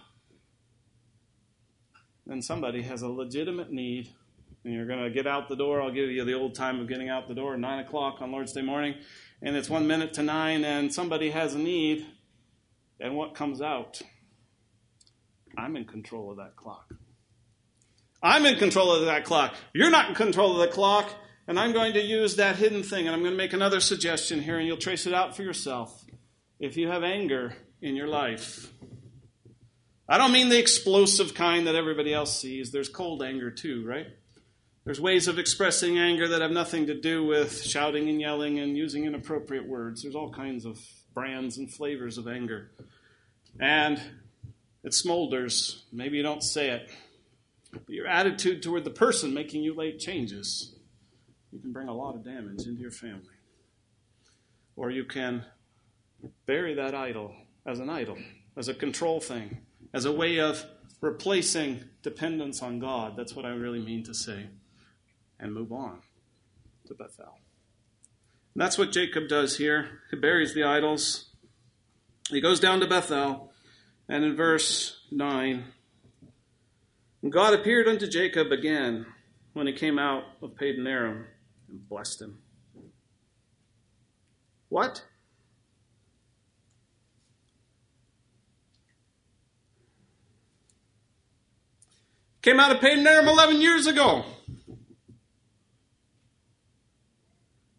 [2.26, 4.08] Then somebody has a legitimate need,
[4.64, 5.82] and you're going to get out the door.
[5.82, 8.52] I'll give you the old time of getting out the door, 9 o'clock on Lord's
[8.52, 8.94] Day morning,
[9.42, 12.06] and it's one minute to 9, and somebody has a need,
[12.98, 14.00] and what comes out?
[15.56, 16.94] I'm in control of that clock.
[18.22, 19.54] I'm in control of that clock.
[19.74, 21.10] You're not in control of the clock,
[21.46, 24.42] and I'm going to use that hidden thing, and I'm going to make another suggestion
[24.42, 26.04] here, and you'll trace it out for yourself.
[26.60, 28.72] If you have anger, in your life.
[30.08, 32.72] I don't mean the explosive kind that everybody else sees.
[32.72, 34.06] There's cold anger too, right?
[34.84, 38.76] There's ways of expressing anger that have nothing to do with shouting and yelling and
[38.76, 40.02] using inappropriate words.
[40.02, 40.80] There's all kinds of
[41.12, 42.70] brands and flavors of anger.
[43.60, 44.00] And
[44.82, 45.82] it smolders.
[45.92, 46.90] Maybe you don't say it.
[47.70, 50.73] But your attitude toward the person making you late changes.
[51.54, 53.36] You can bring a lot of damage into your family.
[54.74, 55.44] Or you can
[56.46, 57.32] bury that idol
[57.64, 58.18] as an idol,
[58.56, 59.58] as a control thing,
[59.92, 60.64] as a way of
[61.00, 63.16] replacing dependence on God.
[63.16, 64.46] That's what I really mean to say.
[65.38, 66.00] And move on
[66.88, 67.38] to Bethel.
[68.54, 70.00] And that's what Jacob does here.
[70.10, 71.26] He buries the idols.
[72.30, 73.52] He goes down to Bethel,
[74.08, 75.64] and in verse 9,
[77.28, 79.06] God appeared unto Jacob again
[79.52, 81.26] when he came out of Padan Aram
[81.68, 82.38] and blessed him.
[84.68, 85.04] What?
[92.42, 94.24] Came out of Padan Aram 11 years ago.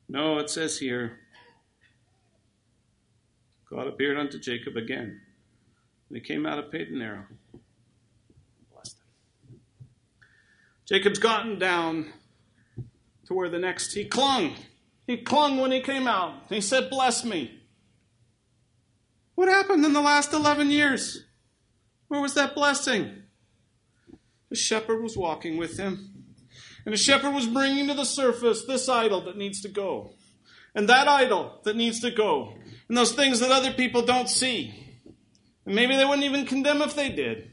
[0.08, 1.20] No, it says here
[3.70, 5.20] God appeared unto Jacob again.
[6.10, 7.26] And he came out of Padan Aram.
[7.52, 7.60] Him.
[10.86, 12.14] Jacob's gotten down
[13.28, 14.56] to where the next, he clung.
[15.08, 16.34] He clung when he came out.
[16.50, 17.62] He said, Bless me.
[19.36, 21.26] What happened in the last 11 years?
[22.08, 23.24] Where was that blessing?
[24.50, 26.12] The shepherd was walking with him.
[26.86, 30.12] And the shepherd was bringing to the surface this idol that needs to go.
[30.74, 32.54] And that idol that needs to go.
[32.88, 34.74] And those things that other people don't see.
[35.66, 37.52] And maybe they wouldn't even condemn if they did.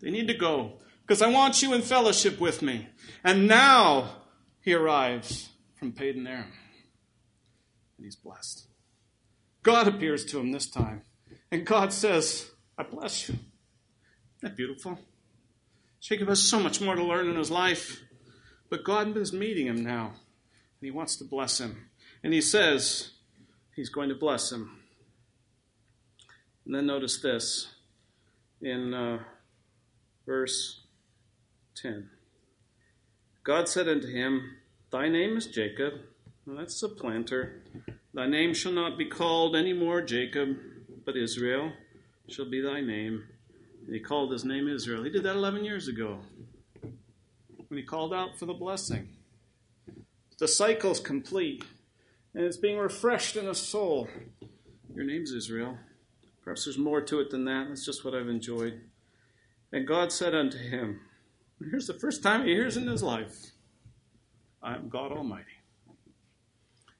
[0.00, 0.78] They need to go.
[1.02, 2.88] Because I want you in fellowship with me.
[3.24, 4.19] And now
[4.60, 6.52] he arrives from Padan Aram.
[7.96, 8.66] And he's blessed.
[9.62, 11.02] God appears to him this time.
[11.50, 13.34] And God says, I bless you.
[13.34, 13.44] Isn't
[14.42, 14.98] that beautiful?
[16.00, 18.02] Jacob has so much more to learn in his life,
[18.70, 21.88] but God is meeting him now, and he wants to bless him.
[22.22, 23.10] And he says
[23.76, 24.78] he's going to bless him.
[26.64, 27.68] And then notice this
[28.62, 29.18] in uh,
[30.24, 30.84] verse
[31.76, 32.08] 10.
[33.50, 34.58] God said unto him,
[34.92, 35.94] Thy name is Jacob.
[36.46, 37.64] Well, that's a planter.
[38.14, 40.56] Thy name shall not be called any more Jacob,
[41.04, 41.72] but Israel
[42.28, 43.24] shall be thy name.
[43.84, 45.02] And he called his name Israel.
[45.02, 46.20] He did that 11 years ago
[46.80, 49.08] when he called out for the blessing.
[50.38, 51.64] The cycle's complete,
[52.34, 54.06] and it's being refreshed in a soul.
[54.94, 55.76] Your name's Israel.
[56.44, 57.66] Perhaps there's more to it than that.
[57.66, 58.82] That's just what I've enjoyed.
[59.72, 61.00] And God said unto him,
[61.68, 63.52] Here's the first time he hears in his life
[64.62, 65.44] I am God Almighty.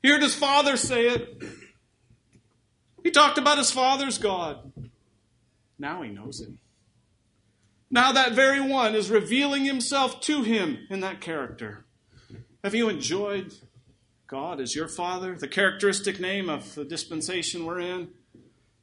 [0.03, 1.43] He heard his father say it.
[3.03, 4.73] He talked about his father's God.
[5.79, 6.59] Now he knows him.
[7.91, 11.85] Now that very one is revealing himself to him in that character.
[12.63, 13.55] Have you enjoyed
[14.31, 18.11] God as your Father, the characteristic name of the dispensation we're in?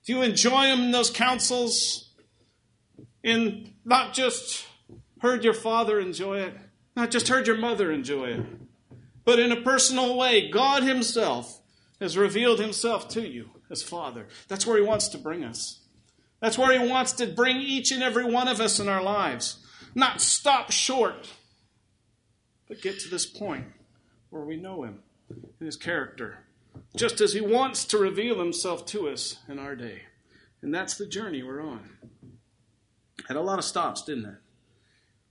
[0.04, 2.10] Do you enjoy Him in those counsels?
[3.24, 4.67] In not just
[5.22, 6.56] heard your father enjoy it,
[6.96, 8.46] not just heard your mother enjoy it,
[9.26, 11.62] but in a personal way, God Himself
[12.00, 14.28] has revealed Himself to you as Father.
[14.48, 15.82] That's where He wants to bring us.
[16.40, 19.58] That's where He wants to bring each and every one of us in our lives.
[19.94, 21.30] Not stop short,
[22.68, 23.66] but get to this point
[24.30, 25.00] where we know Him
[25.30, 26.46] and His character,
[26.96, 30.04] just as He wants to reveal Himself to us in our day.
[30.62, 31.90] And that's the journey we're on.
[33.28, 34.36] Had a lot of stops, didn't it?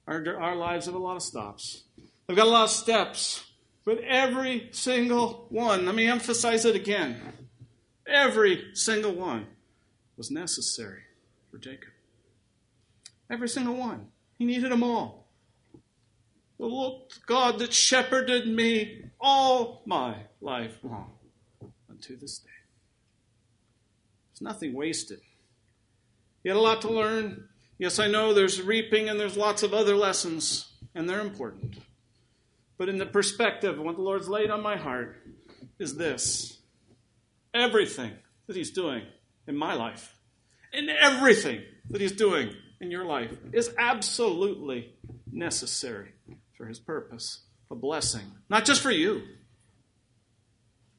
[0.06, 1.84] Our, our lives have a lot of stops.
[2.26, 3.44] They've got a lot of steps,
[3.84, 7.20] but every single one, let me emphasize it again
[8.06, 9.46] Every single one
[10.16, 11.02] was necessary
[11.50, 11.90] for Jacob.
[13.28, 14.06] Every single one.
[14.38, 15.26] He needed them all.
[16.58, 21.12] The Lord God that shepherded me all my life long
[21.90, 22.50] unto this day.
[24.30, 25.20] There's nothing wasted.
[26.42, 27.48] He had a lot to learn.
[27.78, 31.76] Yes, I know there's reaping and there's lots of other lessons, and they're important.
[32.78, 35.16] But in the perspective, what the Lord's laid on my heart
[35.78, 36.58] is this
[37.52, 38.12] everything
[38.46, 39.02] that He's doing
[39.46, 40.14] in my life,
[40.72, 44.94] and everything that He's doing in your life, is absolutely
[45.30, 46.12] necessary
[46.56, 49.22] for His purpose, a blessing, not just for you,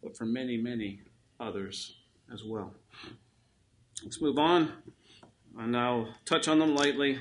[0.03, 1.01] but for many, many
[1.39, 1.95] others
[2.31, 2.73] as well.
[4.03, 4.73] Let's move on,
[5.57, 7.19] and I'll touch on them lightly.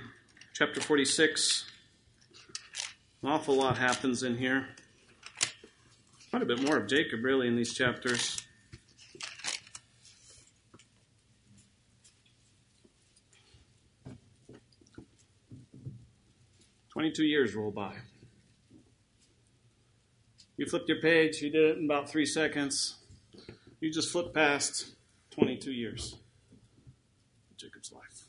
[0.54, 1.70] Chapter 46.
[3.22, 4.68] An awful lot happens in here.
[6.30, 8.42] Quite a bit more of Jacob, really, in these chapters.
[16.90, 17.94] Twenty-two years roll by.
[20.56, 22.96] You flipped your page, you did it in about three seconds.
[23.80, 24.94] You just flipped past
[25.32, 26.16] 22 years.
[27.58, 28.24] Jacob's life.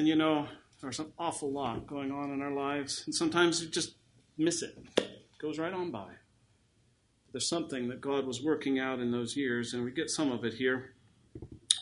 [0.00, 0.48] And you know,
[0.80, 3.96] there's an awful lot going on in our lives, and sometimes you just
[4.38, 4.74] miss it.
[4.96, 6.08] It goes right on by.
[7.32, 10.42] There's something that God was working out in those years, and we get some of
[10.42, 10.94] it here.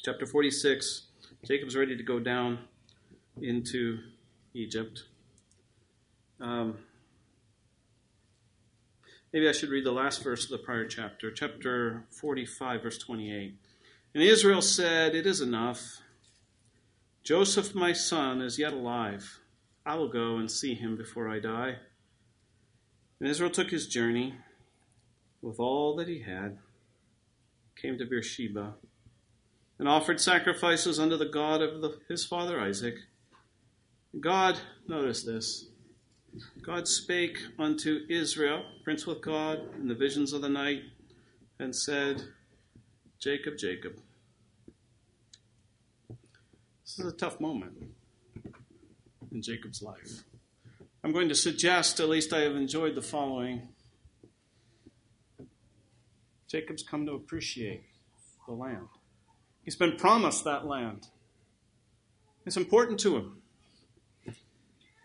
[0.04, 1.02] Chapter 46
[1.44, 2.58] Jacob's ready to go down
[3.40, 4.00] into
[4.52, 5.04] Egypt.
[6.40, 6.78] Um,
[9.32, 13.54] maybe I should read the last verse of the prior chapter, chapter 45, verse 28.
[14.12, 16.00] And Israel said, It is enough.
[17.28, 19.40] Joseph, my son, is yet alive.
[19.84, 21.76] I will go and see him before I die.
[23.20, 24.36] And Israel took his journey
[25.42, 26.56] with all that he had,
[27.76, 28.76] came to Beersheba,
[29.78, 32.94] and offered sacrifices unto the God of the, his father Isaac.
[34.18, 35.66] God, notice this,
[36.62, 40.80] God spake unto Israel, prince with God, in the visions of the night,
[41.58, 42.22] and said,
[43.20, 44.00] Jacob, Jacob.
[46.88, 47.74] This is a tough moment
[49.30, 50.24] in Jacob's life.
[51.04, 53.68] I'm going to suggest, at least I have enjoyed the following.
[56.48, 57.82] Jacob's come to appreciate
[58.46, 58.88] the land.
[59.64, 61.08] He's been promised that land.
[62.46, 63.42] It's important to him.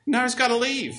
[0.05, 0.95] Now he's got to leave.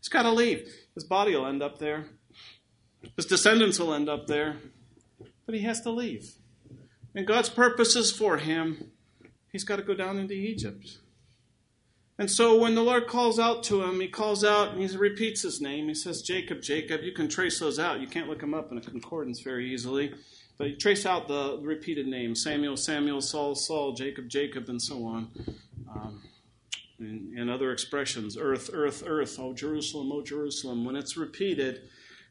[0.00, 0.70] He's got to leave.
[0.94, 2.08] His body will end up there.
[3.16, 4.56] His descendants will end up there.
[5.46, 6.34] But he has to leave.
[7.14, 8.92] And God's purposes for him,
[9.50, 10.98] he's got to go down into Egypt.
[12.18, 15.40] And so when the Lord calls out to him, he calls out and he repeats
[15.40, 15.88] his name.
[15.88, 17.00] He says, Jacob, Jacob.
[17.02, 18.00] You can trace those out.
[18.00, 20.12] You can't look them up in a concordance very easily.
[20.58, 25.06] But you trace out the repeated names Samuel, Samuel, Saul, Saul, Jacob, Jacob, and so
[25.06, 25.28] on.
[25.90, 26.22] Um,
[26.98, 30.84] and, and other expressions earth, earth, earth, oh Jerusalem, oh Jerusalem.
[30.84, 31.88] When it's repeated,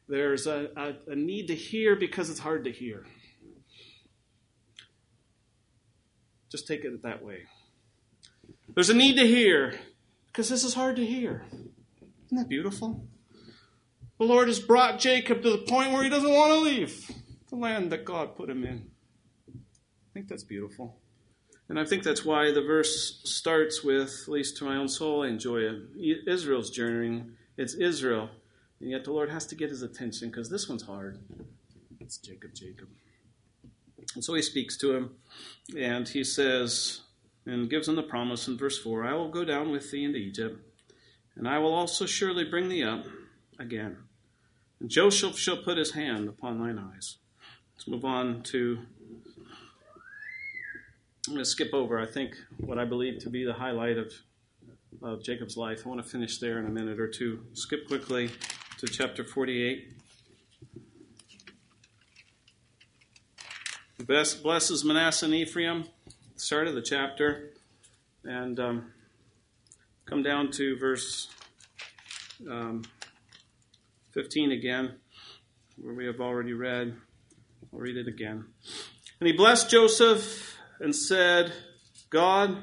[0.08, 3.06] there's a, a, a need to hear because it's hard to hear.
[6.50, 7.44] Just take it that way.
[8.74, 9.74] There's a need to hear
[10.26, 11.44] because this is hard to hear.
[12.26, 13.06] Isn't that beautiful?
[14.18, 17.10] The Lord has brought Jacob to the point where he doesn't want to leave
[17.48, 18.90] the land that God put him in.
[19.48, 20.98] I think that's beautiful.
[21.68, 25.22] And I think that's why the verse starts with, at least to my own soul,
[25.22, 26.26] I enjoy it.
[26.26, 27.32] Israel's journeying.
[27.56, 28.28] It's Israel.
[28.80, 31.18] And yet the Lord has to get his attention because this one's hard.
[32.00, 32.88] It's Jacob, Jacob.
[34.14, 35.10] And so he speaks to him
[35.76, 37.02] and he says,
[37.46, 40.18] and gives him the promise in verse 4 I will go down with thee into
[40.18, 40.58] Egypt,
[41.36, 43.06] and I will also surely bring thee up
[43.58, 43.96] again.
[44.80, 47.16] And Joseph shall put his hand upon thine eyes.
[47.76, 48.78] Let's move on to.
[51.28, 54.12] I'm going to skip over, I think, what I believe to be the highlight of,
[55.02, 55.82] of Jacob's life.
[55.84, 57.44] I want to finish there in a minute or two.
[57.52, 58.30] Skip quickly
[58.78, 59.99] to chapter 48.
[64.06, 65.84] Blesses Manasseh and Ephraim,
[66.36, 67.50] start of the chapter,
[68.24, 68.92] and um,
[70.06, 71.28] come down to verse
[72.48, 72.82] um,
[74.12, 74.94] 15 again,
[75.76, 76.94] where we have already read.
[77.72, 78.46] I'll read it again.
[79.20, 81.52] And he blessed Joseph and said,
[82.08, 82.56] God,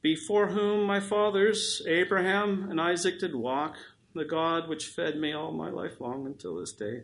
[0.00, 3.76] before whom my fathers, Abraham and Isaac, did walk,
[4.14, 7.02] the God which fed me all my life long until this day.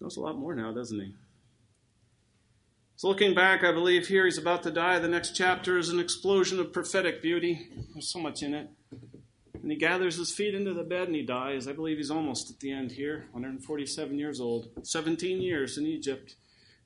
[0.00, 1.14] Knows a lot more now, doesn't he?
[3.04, 4.98] So, looking back, I believe here he's about to die.
[4.98, 7.68] The next chapter is an explosion of prophetic beauty.
[7.92, 8.70] There's so much in it.
[9.52, 11.68] And he gathers his feet into the bed and he dies.
[11.68, 16.36] I believe he's almost at the end here, 147 years old, 17 years in Egypt.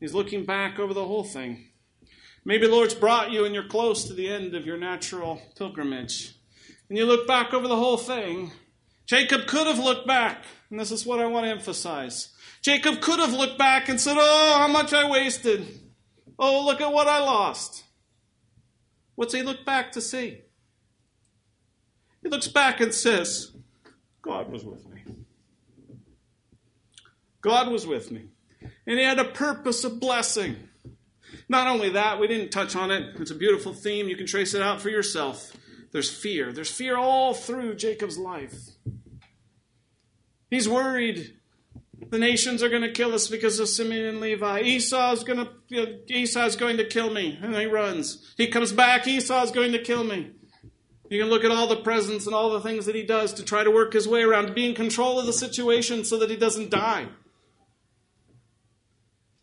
[0.00, 1.68] He's looking back over the whole thing.
[2.44, 6.34] Maybe the Lord's brought you and you're close to the end of your natural pilgrimage.
[6.88, 8.50] And you look back over the whole thing.
[9.06, 12.34] Jacob could have looked back, and this is what I want to emphasize.
[12.60, 15.87] Jacob could have looked back and said, Oh, how much I wasted.
[16.38, 17.84] Oh, look at what I lost.
[19.14, 20.42] What's he look back to see?
[22.22, 23.52] He looks back and says,
[24.22, 25.02] God was with me.
[27.40, 28.26] God was with me.
[28.86, 30.56] And he had a purpose of blessing.
[31.48, 33.18] Not only that, we didn't touch on it.
[33.20, 34.08] It's a beautiful theme.
[34.08, 35.52] You can trace it out for yourself.
[35.92, 36.52] There's fear.
[36.52, 38.54] There's fear all through Jacob's life.
[40.50, 41.37] He's worried.
[42.10, 44.60] The nations are going to kill us because of Simeon and Levi.
[44.62, 48.34] Esau's going to know, Esau's going to kill me, and he runs.
[48.36, 49.06] He comes back.
[49.06, 50.30] Esau is going to kill me.
[51.10, 53.44] You can look at all the presents and all the things that he does to
[53.44, 56.30] try to work his way around, to be in control of the situation so that
[56.30, 57.08] he doesn't die.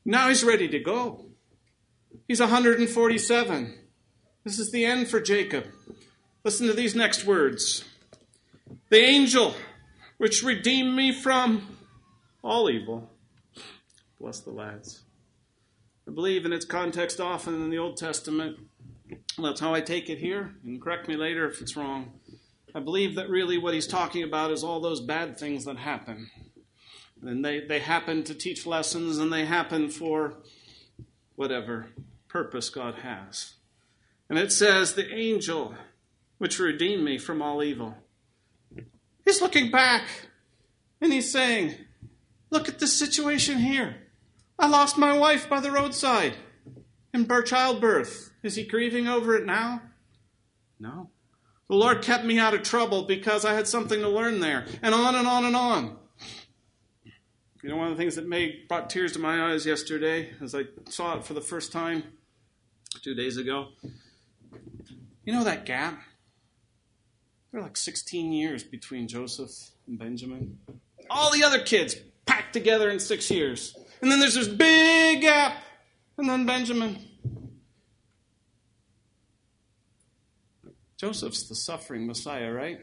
[0.03, 1.25] Now he's ready to go.
[2.27, 3.73] He's 147.
[4.43, 5.65] This is the end for Jacob.
[6.43, 7.83] Listen to these next words
[8.89, 9.55] The angel
[10.17, 11.74] which redeemed me from
[12.45, 13.09] all evil.
[14.21, 15.01] Bless the lads.
[16.07, 18.57] I believe in its context often in the Old Testament.
[19.41, 22.13] That's how I take it here, and correct me later if it's wrong.
[22.73, 26.29] I believe that really what he's talking about is all those bad things that happen.
[27.21, 30.35] And they, they happen to teach lessons, and they happen for
[31.35, 31.87] whatever
[32.27, 33.55] purpose God has.
[34.29, 35.73] And it says, The angel
[36.37, 37.95] which redeemed me from all evil.
[39.23, 40.03] He's looking back
[41.01, 41.75] and he's saying,
[42.55, 43.97] Look at the situation here.
[44.57, 46.35] I lost my wife by the roadside
[47.13, 48.31] in childbirth.
[48.43, 49.81] Is he grieving over it now?
[50.79, 51.09] No.
[51.67, 54.67] The Lord kept me out of trouble because I had something to learn there.
[54.81, 55.97] And on and on and on.
[57.61, 60.55] You know, one of the things that made brought tears to my eyes yesterday as
[60.55, 62.03] I saw it for the first time
[63.01, 63.67] two days ago.
[65.25, 66.01] You know that gap?
[67.51, 69.51] There are like 16 years between Joseph
[69.87, 70.59] and Benjamin.
[71.09, 73.75] All the other kids packed together in six years.
[74.01, 75.57] And then there's this big gap.
[76.17, 76.99] And then Benjamin.
[80.97, 82.79] Joseph's the suffering Messiah, right?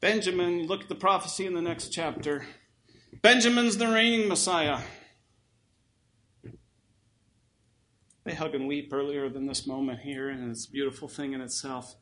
[0.00, 2.46] Benjamin, look at the prophecy in the next chapter.
[3.22, 4.80] Benjamin's the reigning Messiah.
[8.24, 11.40] They hug and weep earlier than this moment here, and it's a beautiful thing in
[11.40, 11.96] itself.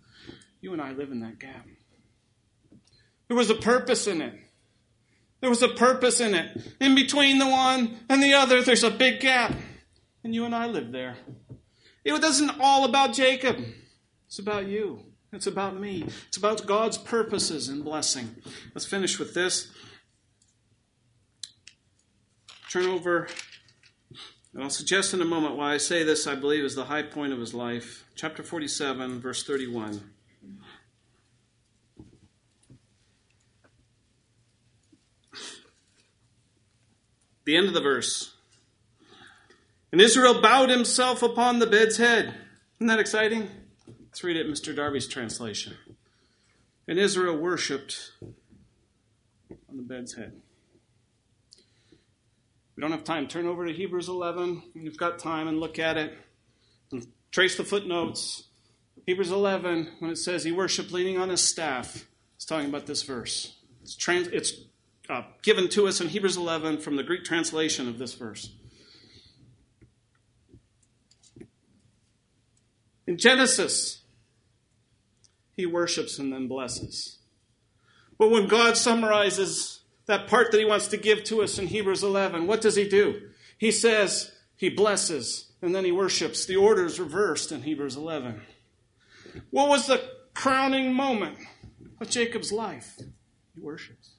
[0.61, 1.67] You and I live in that gap.
[3.29, 4.35] There was a purpose in it.
[5.41, 6.61] There was a purpose in it.
[6.81, 9.53] In between the one and the other, there's a big gap.
[10.25, 11.17] And you and I live there.
[12.05, 13.59] It wasn't all about Jacob,
[14.27, 15.01] it's about you.
[15.33, 16.05] It's about me.
[16.29, 18.37] It's about God's purposes and blessing.
[18.75, 19.71] Let's finish with this.
[22.71, 23.29] Turn over,
[24.55, 27.03] and I'll suggest in a moment why I say this, I believe, is the high
[27.03, 28.05] point of his life.
[28.15, 30.01] Chapter 47, verse 31.
[37.47, 38.35] The end of the verse.
[39.93, 42.35] And Israel bowed himself upon the bed's head.
[42.79, 43.49] Isn't that exciting?
[44.17, 44.75] Let's read it Mr.
[44.75, 45.75] Darby's translation.
[46.89, 48.13] And Israel worshipped
[49.71, 50.33] on the bed's head.
[52.77, 53.27] We don't have time.
[53.29, 54.63] Turn over to Hebrews 11.
[54.75, 56.19] You've got time and look at it.
[56.93, 58.49] And trace the footnotes.
[59.07, 63.03] Hebrews 11, when it says he worshiped leaning on his staff, it's talking about this
[63.03, 63.55] verse.
[63.83, 64.53] It's, trans, it's
[65.09, 68.53] uh, given to us in Hebrews 11 from the Greek translation of this verse.
[73.07, 74.03] In Genesis,
[75.53, 77.19] he worships and then blesses.
[78.19, 82.03] But when God summarizes that part that he wants to give to us in Hebrews
[82.03, 83.31] 11, what does he do?
[83.59, 86.47] He says he blesses and then he worships.
[86.47, 88.41] The order is reversed in Hebrews 11.
[89.51, 90.03] What was the
[90.35, 91.39] crowning moment
[92.01, 92.97] of Jacob's life?
[93.55, 94.16] He worships.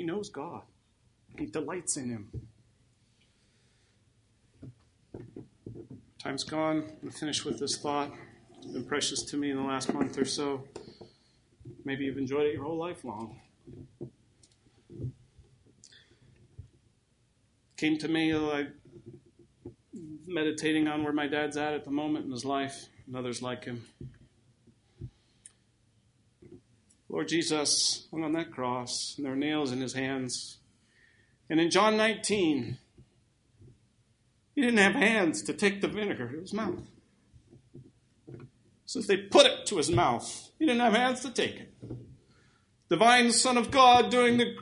[0.00, 0.62] He knows God,
[1.36, 2.30] he delights in him.
[6.18, 6.90] Time's gone.
[7.02, 8.10] I'm finish with this thought.
[8.56, 10.64] It's been precious to me in the last month or so.
[11.84, 13.42] Maybe you've enjoyed it your whole life long.
[17.76, 18.68] Came to me like
[20.26, 23.66] meditating on where my dad's at at the moment in his life, and others like
[23.66, 23.84] him.
[27.10, 30.58] Lord Jesus hung on that cross, and there were nails in his hands.
[31.48, 32.78] And in John 19,
[34.54, 36.78] he didn't have hands to take the vinegar to his mouth.
[38.86, 40.50] since they put it to his mouth.
[40.58, 41.72] He didn't have hands to take it.
[42.88, 44.56] Divine Son of God doing the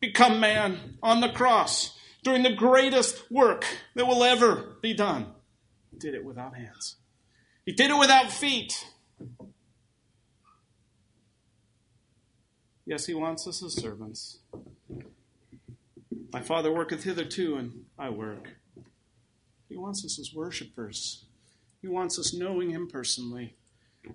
[0.00, 3.64] become man on the cross, doing the greatest work
[3.96, 5.26] that will ever be done.
[5.98, 6.96] Did it without hands.
[7.66, 8.86] He did it without feet.
[12.90, 14.40] Yes, he wants us as servants.
[16.32, 18.56] My Father worketh hitherto, and I work.
[19.68, 21.26] He wants us as worshipers.
[21.80, 23.54] He wants us knowing Him personally.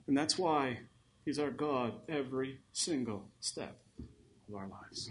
[0.08, 0.80] And that's why
[1.24, 3.80] He's our God every single step
[4.50, 5.10] of our lives.